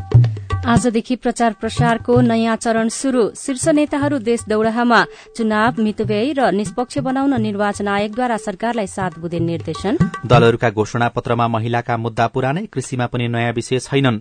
आजदेखि 0.62 1.16
प्रचार 1.16 1.54
प्रसारको 1.54 2.20
नयाँ 2.22 2.56
चरण 2.56 2.90
शुरू 2.94 3.22
शीर्ष 3.36 3.68
नेताहरू 3.70 4.18
देश 4.22 4.44
दौड़ाहामा 4.46 5.00
चुनाव 5.38 5.82
मितव्ययी 5.82 6.34
र 6.38 6.52
निष्पक्ष 6.54 6.98
बनाउन 7.02 7.34
निर्वाचन 7.42 7.88
आयोगद्वारा 7.88 8.38
सरकारलाई 8.38 8.88
सात 8.88 9.18
बुधे 9.20 9.40
निर्देशन। 9.42 9.98
दलहरूका 10.22 10.70
घोषणा 10.70 11.08
पत्रमा 11.10 11.48
महिलाका 11.48 11.98
मुद्दा 11.98 12.28
पुरानै 12.28 12.66
कृषिमा 12.70 13.06
पनि 13.10 13.28
नयाँ 13.28 13.54
विषय 13.54 13.80
छैनन् 13.82 14.20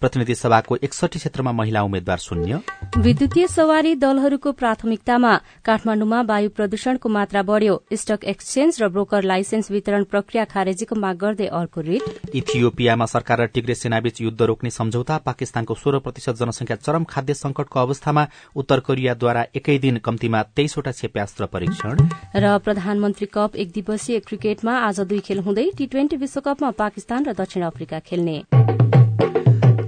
प्रतिनिधि 0.00 0.34
सभाको 0.34 0.76
एकसठी 0.82 1.18
क्षेत्रमा 1.18 1.52
महिला 1.52 1.82
उम्मेद्वार 1.82 2.18
शून्य। 2.18 2.60
विद्युतीय 2.98 3.46
सवारी 3.46 3.94
दलहरूको 3.96 4.52
प्राथमिकतामा 4.52 5.34
काठमाण्डुमा 5.64 6.20
वायु 6.22 6.50
प्रदूषणको 6.50 7.08
मात्रा 7.08 7.42
बढ़्यो। 7.42 7.74
स्टक 7.94 8.24
एक्सचेन्ज 8.24 8.82
र 8.82 8.88
ब्रोकर 8.88 9.22
लाइसेन्स 9.22 9.70
वितरण 9.70 10.04
प्रक्रिया 10.04 10.44
खारेजीको 10.44 10.94
माग 10.96 11.16
गर्दै 11.16 11.46
अर्को 11.48 11.80
रिट। 11.80 12.34
इथियोपियामा 12.34 13.06
सरकार 13.06 13.40
र 13.40 13.46
टिग्रे 13.46 13.74
सेनाबीच 13.74 14.20
युद्ध 14.20 14.42
रोक्ने 14.42 14.70
सम्झौता 14.70 15.18
पाकिस्तानको 15.18 15.74
सोह्र 15.74 15.98
प्रतिशत 15.98 16.36
जनसंख्या 16.36 16.76
चरम 16.76 17.04
खाद्य 17.04 17.34
संकटको 17.34 17.80
अवस्थामा 17.80 18.26
उत्तर 18.56 18.80
कोरियाद्वारा 18.80 19.44
एकै 19.54 19.78
दिन 19.78 19.96
कम्तीमा 19.98 20.42
तेइसवटा 20.56 20.90
क्षेप्यास्त्र 20.92 21.46
परीक्षण। 21.46 22.08
र 22.36 22.56
प्रधानमन्त्री 22.58 23.26
कप 23.34 23.56
एक 23.56 23.70
दिवसीय 23.72 24.18
क्रिकेटमा 24.20 24.78
आज 24.80 25.00
दुई 25.02 25.20
खेल 25.20 25.38
हुँदै 25.40 25.70
टी 25.76 25.86
ट्वेन्टी 25.86 26.16
विश्वकपमा 26.16 26.70
पाकिस्तान 26.78 27.24
र 27.24 27.32
दक्षिण 27.34 27.62
अफ्रिका 27.64 27.98
खेल्ने। 28.00 28.42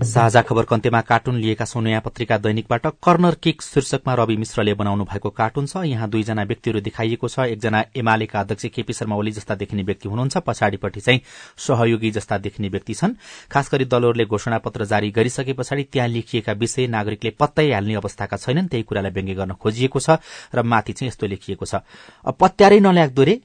साझा 0.03 0.41
खबरको 0.43 0.75
अन्त्यमा 0.75 1.01
कार्टुन 1.01 1.37
लिएका 1.37 1.65
छौं 1.65 1.81
नयाँ 1.83 2.01
पत्रिका 2.01 2.37
दैनिकबाट 2.38 2.87
कर्नर 3.03 3.35
किक 3.43 3.62
शीर्षकमा 3.62 4.15
रवि 4.15 4.37
मिश्रले 4.37 4.75
बनाउनु 4.75 5.05
भएको 5.05 5.31
कार्टुन 5.31 5.67
छ। 5.67 5.85
यहाँ 5.87 6.09
दुईजना 6.11 6.43
व्यक्तिहरू 6.43 6.81
देखाइएको 6.81 7.29
छ। 7.29 7.38
एकजना 7.53 7.85
एमालेका 7.97 8.41
अध्यक्ष 8.41 8.67
केपी 8.75 8.93
शर्मा 8.93 9.17
ओली 9.17 9.31
जस्ता 9.33 9.55
देखिने 9.55 9.83
व्यक्ति 9.83 10.09
हुनुहुन्छ। 10.09 10.37
पछाडिपट्टि 10.47 11.01
चाहिँ 11.01 11.21
सहयोगी 11.59 12.11
जस्ता 12.11 12.38
देखिने 12.38 12.69
व्यक्ति 12.69 12.95
छन्। 12.95 13.15
खास 13.51 13.71
गरी 13.73 13.85
दलहरूले 13.85 14.25
घोषणा 14.25 14.59
पत्र 14.59 14.85
जारी 14.85 15.11
गरिसके 15.11 15.53
पछाडि 15.53 15.83
त्यहाँ 15.93 16.09
लेखिएका 16.09 16.53
विषय 16.53 16.87
नागरिकले 16.88 17.31
पत्तै 17.38 17.71
हाल्ने 17.73 17.95
अवस्थाका 17.95 18.37
छैनन्। 18.37 18.69
त्यही 18.69 18.83
कुरालाई 18.83 19.12
व्यङ्ग्य 19.12 19.35
गर्न 19.35 19.53
खोजिएको 19.55 20.01
छ 20.01 20.19
र 20.55 20.62
माथि 20.62 20.93
चाहिँ 20.93 21.09
यस्तो 21.09 21.27
लेखिएको 21.27 21.67
छ। 21.67 21.83
पत्यारै 22.27 22.81
नल्याग्दो 22.81 23.23
रे। 23.23 23.41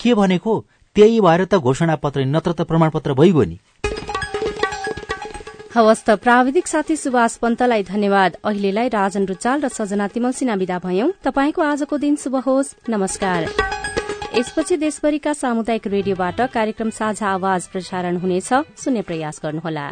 के 0.00 0.14
भनेको? 0.14 0.64
त्यही 0.96 1.20
भएर 1.20 1.44
त 1.44 1.54
घोषणा 1.60 1.94
पत्र 2.00 2.24
नत्र 2.24 2.52
त 2.52 2.60
प्रमाणपत्र 2.64 3.12
भइगयो 3.12 3.44
नि। 3.44 3.56
हवस् 5.76 6.02
प्राविधिक 6.16 6.66
साथी 6.66 6.96
सुभाष 6.96 7.36
पन्तलाई 7.36 7.82
धन्यवाद। 7.82 8.36
अहिलेलाई 8.44 8.88
राजन 8.88 9.26
रुचाल 9.26 9.60
र 9.60 9.68
सजना 9.68 10.08
तिमल 10.08 10.32
सिना 10.32 10.54
विदा 10.54 10.78
भयौं। 10.78 11.10
तपाईँको 11.20 11.62
आजको 11.62 11.98
दिन 11.98 12.16
शुभ 12.16 12.36
होस्। 12.36 12.88
नमस्कार। 12.88 13.44
यसपछि 14.40 14.76
देशभरिका 14.76 15.32
सामुदायिक 15.32 15.86
रेडियोबाट 15.86 16.40
कार्यक्रम 16.40 16.90
साझा 16.90 17.28
आवाज 17.28 17.66
प्रसारण 17.68 18.16
हुनेछ। 18.16 18.48
सुन्ने 18.80 19.02
प्रयास 19.02 19.40
गर्नुहोला। 19.44 19.86